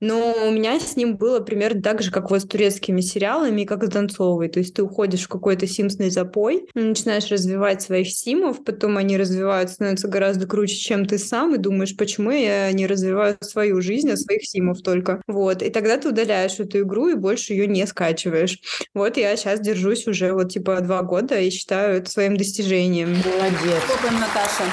Но 0.01 0.35
у 0.47 0.51
меня 0.51 0.79
с 0.79 0.97
ним 0.97 1.17
было 1.17 1.41
примерно 1.41 1.83
так 1.83 2.03
же, 2.03 2.11
как 2.11 2.31
вот 2.31 2.43
с 2.43 2.45
турецкими 2.45 3.01
сериалами, 3.01 3.65
как 3.65 3.85
с 3.85 3.89
Донцовой. 3.89 4.49
То 4.49 4.59
есть 4.59 4.75
ты 4.75 4.83
уходишь 4.83 5.25
в 5.25 5.29
какой-то 5.29 5.67
симсный 5.67 6.11
запой, 6.11 6.67
начинаешь 6.75 7.31
развивать 7.31 7.83
своих 7.83 8.11
симов, 8.11 8.65
потом 8.65 8.97
они 8.97 9.17
развиваются, 9.17 9.77
становятся 9.77 10.09
гораздо 10.09 10.47
круче, 10.47 10.77
чем 10.77 11.07
ты 11.07 11.19
сам, 11.19 11.55
и 11.55 11.59
думаешь, 11.59 11.97
почему 11.97 12.31
я 12.31 12.71
не 12.73 12.87
развиваю 12.87 13.37
свою 13.41 13.81
жизнь, 13.81 14.11
а 14.11 14.17
своих 14.17 14.45
симов 14.47 14.83
только. 14.83 15.23
Вот. 15.27 15.63
И 15.63 15.71
тогда 15.71 15.97
ты 15.97 16.09
удаляешь 16.09 16.59
эту 16.59 16.81
игру 16.81 17.09
и 17.09 17.15
больше 17.15 17.53
ее 17.53 17.67
не 17.67 17.87
скачиваешь. 17.87 18.59
Вот 18.95 19.17
я 19.17 19.37
сейчас 19.37 19.61
держусь 19.61 20.07
уже 20.07 20.33
вот 20.33 20.53
типа 20.53 20.81
два 20.81 21.03
года 21.03 21.39
и 21.39 21.51
считаю 21.51 21.99
это 21.99 22.11
своим 22.11 22.37
достижением. 22.37 23.09
Молодец. 23.09 23.83
Наташа? 24.13 24.65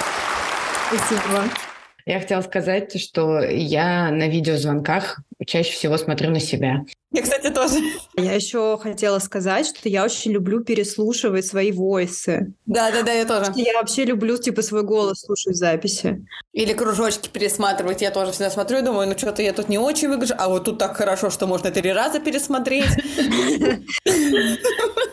Спасибо. 0.88 1.73
Я 2.06 2.20
хотела 2.20 2.42
сказать, 2.42 3.00
что 3.00 3.40
я 3.40 4.12
на 4.12 4.28
видеозвонках 4.28 5.22
чаще 5.46 5.74
всего 5.74 5.98
смотрю 5.98 6.30
на 6.32 6.40
себя. 6.40 6.84
Я, 7.12 7.22
кстати, 7.22 7.50
тоже. 7.52 7.76
Я 8.18 8.34
еще 8.34 8.80
хотела 8.82 9.20
сказать, 9.20 9.68
что 9.68 9.88
я 9.88 10.04
очень 10.04 10.32
люблю 10.32 10.64
переслушивать 10.64 11.46
свои 11.46 11.72
войсы. 11.72 12.54
Да, 12.66 12.92
да, 12.92 13.04
да, 13.04 13.14
я 13.14 13.26
тоже. 13.26 13.52
Я 13.56 13.74
вообще 13.74 14.04
люблю, 14.06 14.38
типа, 14.38 14.64
свой 14.64 14.84
голос 14.84 15.22
слушать 15.22 15.54
в 15.54 15.58
записи. 15.58 16.26
Или 16.54 16.74
кружочки 16.74 17.30
пересматривать. 17.30 18.02
Я 18.02 18.10
тоже 18.10 18.32
всегда 18.32 18.50
смотрю 18.50 18.80
и 18.80 18.82
думаю, 18.82 19.08
ну 19.08 19.18
что-то 19.18 19.44
я 19.44 19.54
тут 19.54 19.70
не 19.70 19.78
очень 19.78 20.10
выгляжу, 20.10 20.34
а 20.38 20.50
вот 20.50 20.66
тут 20.66 20.80
так 20.80 20.98
хорошо, 20.98 21.30
что 21.30 21.46
можно 21.46 21.70
три 21.72 21.92
раза 21.94 22.20
пересмотреть. 22.20 22.90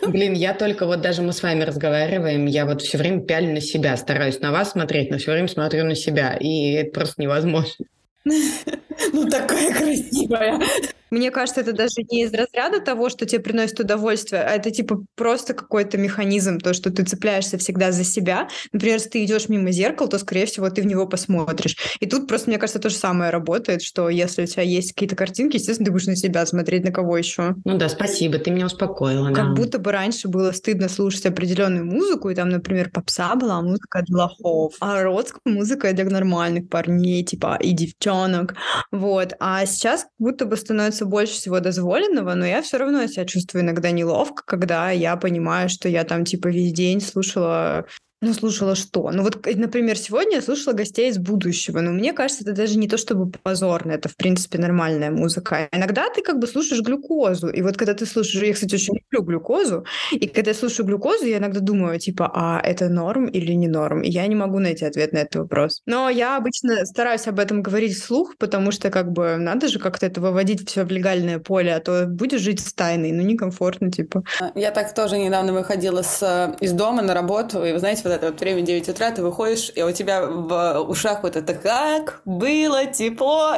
Блин, 0.07 0.33
я 0.33 0.55
только 0.55 0.87
вот 0.87 1.03
даже 1.03 1.23
мы 1.23 1.33
с 1.33 1.43
вами 1.43 1.63
разговариваем, 1.63 2.47
я 2.47 2.65
вот 2.65 2.83
все 2.83 2.99
время 2.99 3.21
пялю 3.21 3.53
на 3.53 3.61
себя, 3.61 3.97
стараюсь 3.97 4.41
на 4.41 4.53
вас 4.53 4.71
смотреть, 4.73 5.11
но 5.11 5.19
все 5.19 5.33
время 5.33 5.49
смотрю 5.49 5.85
на 5.85 5.95
себя, 5.95 6.35
и 6.35 6.73
это 6.73 6.93
просто 6.93 7.21
невозможно. 7.21 7.85
Ну, 8.25 9.29
такая 9.31 9.73
красивая. 9.73 10.61
Мне 11.11 11.31
кажется, 11.31 11.61
это 11.61 11.73
даже 11.73 12.03
не 12.11 12.25
из 12.25 12.33
разряда 12.33 12.81
того, 12.81 13.09
что 13.09 13.27
тебе 13.27 13.41
приносит 13.41 13.81
удовольствие, 13.81 14.43
а 14.43 14.51
это 14.51 14.71
типа 14.71 15.05
просто 15.17 15.55
какой-то 15.55 15.99
механизм, 15.99 16.59
то, 16.59 16.73
что 16.73 16.91
ты 16.91 17.05
цепляешься 17.05 17.59
всегда 17.59 17.93
за 17.93 18.05
себя. 18.05 18.49
Например, 18.73 18.97
если 18.97 19.11
ты 19.11 19.25
идешь 19.25 19.49
мимо 19.49 19.71
зеркала, 19.71 20.09
то, 20.09 20.19
скорее 20.19 20.47
всего, 20.47 20.71
ты 20.71 20.83
в 20.83 20.87
него 20.87 21.07
посмотришь. 21.07 21.77
И 22.01 22.07
тут 22.07 22.29
просто, 22.29 22.51
мне 22.51 22.59
кажется, 22.59 22.81
то 22.81 22.89
же 22.89 22.97
самое 22.97 23.31
работает, 23.31 23.83
что 23.83 24.09
если 24.09 24.43
у 24.43 24.47
тебя 24.47 24.63
есть 24.63 24.93
какие-то 24.93 25.17
картинки, 25.17 25.57
естественно, 25.57 25.87
ты 25.87 25.93
будешь 25.93 26.07
на 26.07 26.17
себя 26.17 26.47
смотреть, 26.47 26.85
на 26.85 26.93
кого 26.93 27.17
еще. 27.17 27.55
Ну 27.65 27.77
да, 27.77 27.89
спасибо, 27.89 28.39
ты 28.39 28.51
меня 28.51 28.67
успокоила. 28.67 29.29
Как 29.33 29.49
да. 29.49 29.55
будто 29.55 29.79
бы 29.79 29.93
раньше 29.93 30.29
было 30.29 30.53
стыдно 30.53 30.89
слушать 30.89 31.27
определенную 31.27 31.85
музыку, 31.85 32.31
и 32.31 32.35
там, 32.35 32.49
например, 32.51 32.91
попса 32.91 33.35
была 33.35 33.61
музыка 33.63 34.03
для 34.07 34.25
лохов, 34.25 34.75
а 34.81 35.03
родская 35.03 35.41
музыка 35.45 35.93
для 35.93 36.05
нормальных 36.05 36.69
парней, 36.69 37.25
типа 37.25 37.59
и 37.61 37.73
девчонок. 37.73 38.55
Вот. 38.91 39.35
А 39.41 39.65
сейчас 39.67 40.03
как 40.03 40.13
будто 40.19 40.47
бы 40.47 40.57
становится 40.57 41.00
больше 41.07 41.35
всего 41.35 41.61
дозволенного, 41.61 42.35
но 42.35 42.47
я 42.47 42.63
все 42.63 42.79
равно 42.79 43.07
себя 43.07 43.25
чувствую 43.25 43.63
иногда 43.63 43.91
неловко, 43.91 44.43
когда 44.47 44.91
я 44.91 45.17
понимаю, 45.17 45.69
что 45.69 45.89
я 45.89 46.05
там 46.05 46.25
типа 46.25 46.49
весь 46.49 46.73
день 46.73 47.01
слушала 47.01 47.87
ну, 48.21 48.35
слушала 48.35 48.75
что? 48.75 49.11
Ну, 49.11 49.23
вот, 49.23 49.47
например, 49.47 49.97
сегодня 49.97 50.37
я 50.37 50.43
слушала 50.43 50.75
гостей 50.75 51.09
из 51.09 51.19
будущего, 51.19 51.81
но 51.81 51.91
мне 51.91 52.13
кажется, 52.13 52.45
это 52.45 52.53
даже 52.53 52.79
не 52.79 52.87
то 52.87 52.99
чтобы 52.99 53.31
позорно, 53.31 53.93
это, 53.93 54.11
в 54.11 54.17
принципе, 54.17 54.59
нормальная 54.59 55.11
музыка. 55.11 55.69
Иногда 55.73 56.09
ты 56.11 56.23
как 56.23 56.39
бы 56.39 56.47
слушаешь 56.47 56.83
глюкозу, 56.83 57.49
и 57.49 57.63
вот 57.63 57.79
когда 57.79 57.95
ты 57.95 58.05
слушаешь, 58.05 58.45
я, 58.45 58.53
кстати, 58.53 58.75
очень 58.75 58.95
люблю 59.11 59.23
глюкозу, 59.23 59.85
и 60.13 60.29
когда 60.29 60.51
я 60.51 60.55
слушаю 60.55 60.87
глюкозу, 60.87 61.25
я 61.25 61.39
иногда 61.39 61.61
думаю, 61.61 61.99
типа, 61.99 62.31
а 62.35 62.61
это 62.63 62.91
норм 62.91 63.27
или 63.27 63.53
не 63.53 63.69
норм? 63.69 64.03
И 64.03 64.11
я 64.11 64.27
не 64.27 64.35
могу 64.35 64.59
найти 64.59 64.85
ответ 64.85 65.13
на 65.13 65.19
этот 65.19 65.37
вопрос. 65.37 65.81
Но 65.87 66.11
я 66.11 66.37
обычно 66.37 66.85
стараюсь 66.85 67.27
об 67.27 67.39
этом 67.39 67.63
говорить 67.63 67.97
вслух, 67.97 68.37
потому 68.39 68.71
что 68.71 68.91
как 68.91 69.13
бы 69.13 69.37
надо 69.37 69.69
же 69.69 69.79
как-то 69.79 70.05
это 70.05 70.21
выводить 70.21 70.69
все 70.69 70.85
в 70.85 70.91
легальное 70.91 71.39
поле, 71.39 71.75
а 71.75 71.81
то 71.81 72.05
будешь 72.07 72.41
жить 72.43 72.61
с 72.61 72.75
тайной, 72.75 73.13
ну, 73.13 73.23
некомфортно, 73.23 73.91
типа. 73.91 74.23
Я 74.55 74.73
так 74.73 74.95
тоже 74.95 75.17
недавно 75.17 75.55
выходила 75.55 76.03
с, 76.03 76.23
э, 76.23 76.57
из 76.63 76.73
дома 76.73 77.01
на 77.01 77.15
работу, 77.15 77.65
и 77.65 77.73
вы 77.73 77.79
знаете, 77.79 78.03
вот 78.11 78.17
это 78.17 78.31
вот 78.33 78.41
время 78.41 78.63
9 78.63 78.89
утра, 78.89 79.11
ты 79.11 79.23
выходишь, 79.23 79.71
и 79.75 79.83
у 79.83 79.93
тебя 79.93 80.27
в 80.27 80.81
ушах 80.89 81.23
вот 81.23 81.37
это 81.37 81.55
«Как 81.55 82.23
было 82.25 82.87
тепло!» 82.87 83.55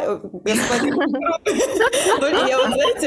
Ну, 2.20 2.26
я 2.46 2.58
вот, 2.58 2.68
знаете, 2.68 3.06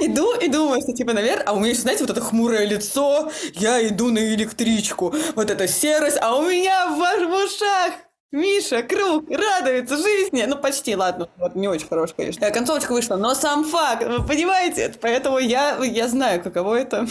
иду 0.00 0.34
и 0.34 0.48
думаю, 0.48 0.80
что 0.82 0.92
типа, 0.92 1.12
наверное, 1.12 1.44
а 1.46 1.52
у 1.52 1.60
меня, 1.60 1.74
знаете, 1.74 2.02
вот 2.04 2.10
это 2.10 2.20
хмурое 2.20 2.66
лицо, 2.66 3.30
я 3.54 3.86
иду 3.86 4.10
на 4.10 4.18
электричку, 4.34 5.14
вот 5.34 5.50
эта 5.50 5.68
серость, 5.68 6.18
а 6.20 6.36
у 6.36 6.42
меня 6.42 6.88
в 6.88 7.44
ушах 7.44 7.92
Миша, 8.36 8.82
круг, 8.82 9.30
радуется 9.30 9.96
жизни. 9.96 10.44
Ну, 10.46 10.58
почти, 10.58 10.94
ладно. 10.94 11.26
Вот 11.38 11.54
не 11.54 11.68
очень 11.68 11.88
хорош, 11.88 12.12
конечно. 12.14 12.50
Концовочка 12.50 12.92
вышла, 12.92 13.16
но 13.16 13.34
сам 13.34 13.64
факт, 13.64 14.06
вы 14.06 14.22
понимаете? 14.26 14.94
Поэтому 15.00 15.38
я, 15.38 15.82
я 15.82 16.06
знаю, 16.06 16.42
каково 16.42 16.74
это. 16.74 17.06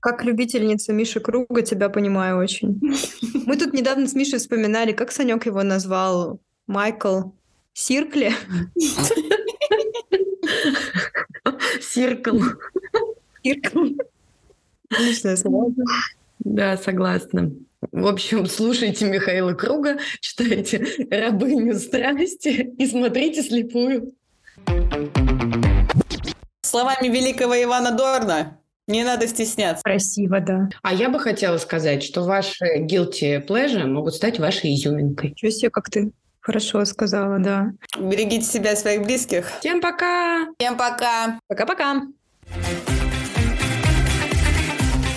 Как 0.00 0.24
любительница 0.24 0.94
Миши 0.94 1.20
Круга 1.20 1.60
тебя 1.60 1.90
понимаю 1.90 2.38
очень. 2.38 2.80
Мы 3.46 3.58
тут 3.58 3.74
недавно 3.74 4.06
с 4.06 4.14
Мишей 4.14 4.38
вспоминали, 4.38 4.92
как 4.92 5.12
Санек 5.12 5.44
его 5.44 5.62
назвал. 5.62 6.40
Майкл 6.66 7.24
Сиркли. 7.74 8.32
Сиркл. 11.82 12.38
Сиркл. 13.42 13.84
Отличное 14.88 15.36
слово. 15.36 15.74
Да, 16.40 16.76
согласна. 16.76 17.52
В 17.92 18.06
общем, 18.06 18.46
слушайте 18.46 19.06
Михаила 19.06 19.54
Круга, 19.54 19.98
читайте 20.20 20.86
«Рабыню 21.10 21.78
страсти» 21.78 22.74
и 22.78 22.86
смотрите 22.86 23.42
«Слепую». 23.42 24.12
Словами 26.62 27.08
великого 27.08 27.62
Ивана 27.62 27.92
Дорна, 27.92 28.58
не 28.86 29.04
надо 29.04 29.26
стесняться. 29.28 29.82
Красиво, 29.82 30.40
да. 30.40 30.68
А 30.82 30.92
я 30.92 31.08
бы 31.08 31.20
хотела 31.20 31.58
сказать, 31.58 32.02
что 32.02 32.24
ваши 32.24 32.80
guilty 32.80 33.44
pleasure 33.46 33.86
могут 33.86 34.14
стать 34.14 34.38
вашей 34.38 34.74
изюминкой. 34.74 35.32
Чего 35.36 35.50
себе, 35.50 35.70
как 35.70 35.88
ты 35.88 36.12
хорошо 36.40 36.84
сказала, 36.84 37.38
да. 37.38 37.72
Берегите 37.98 38.44
себя 38.44 38.72
и 38.72 38.76
своих 38.76 39.02
близких. 39.02 39.50
Всем 39.60 39.80
пока! 39.80 40.48
Всем 40.58 40.76
пока! 40.76 41.38
Пока-пока! 41.48 42.02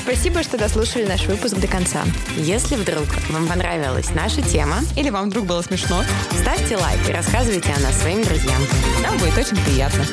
Спасибо, 0.04 0.44
что 0.44 0.58
дослушали 0.58 1.06
наш 1.06 1.28
выпуск 1.28 1.56
до 1.56 1.68
конца. 1.68 2.04
Если 2.36 2.76
вдруг 2.76 3.06
вам 3.30 3.48
понравилась 3.48 4.10
наша 4.14 4.42
тема, 4.42 4.80
Или 4.98 5.10
вам 5.10 5.30
вдруг 5.30 5.46
было 5.46 5.62
смешно, 5.62 6.04
ставьте 6.42 6.76
лайк 6.76 7.00
и 7.08 7.14
рассказывайте 7.14 7.72
о 7.72 7.80
нас 7.80 8.02
своим 8.02 8.22
друзьям. 8.22 8.62
нам 9.02 9.18
будет 9.18 9.38
очень 9.38 9.56
приятно. 9.64 10.04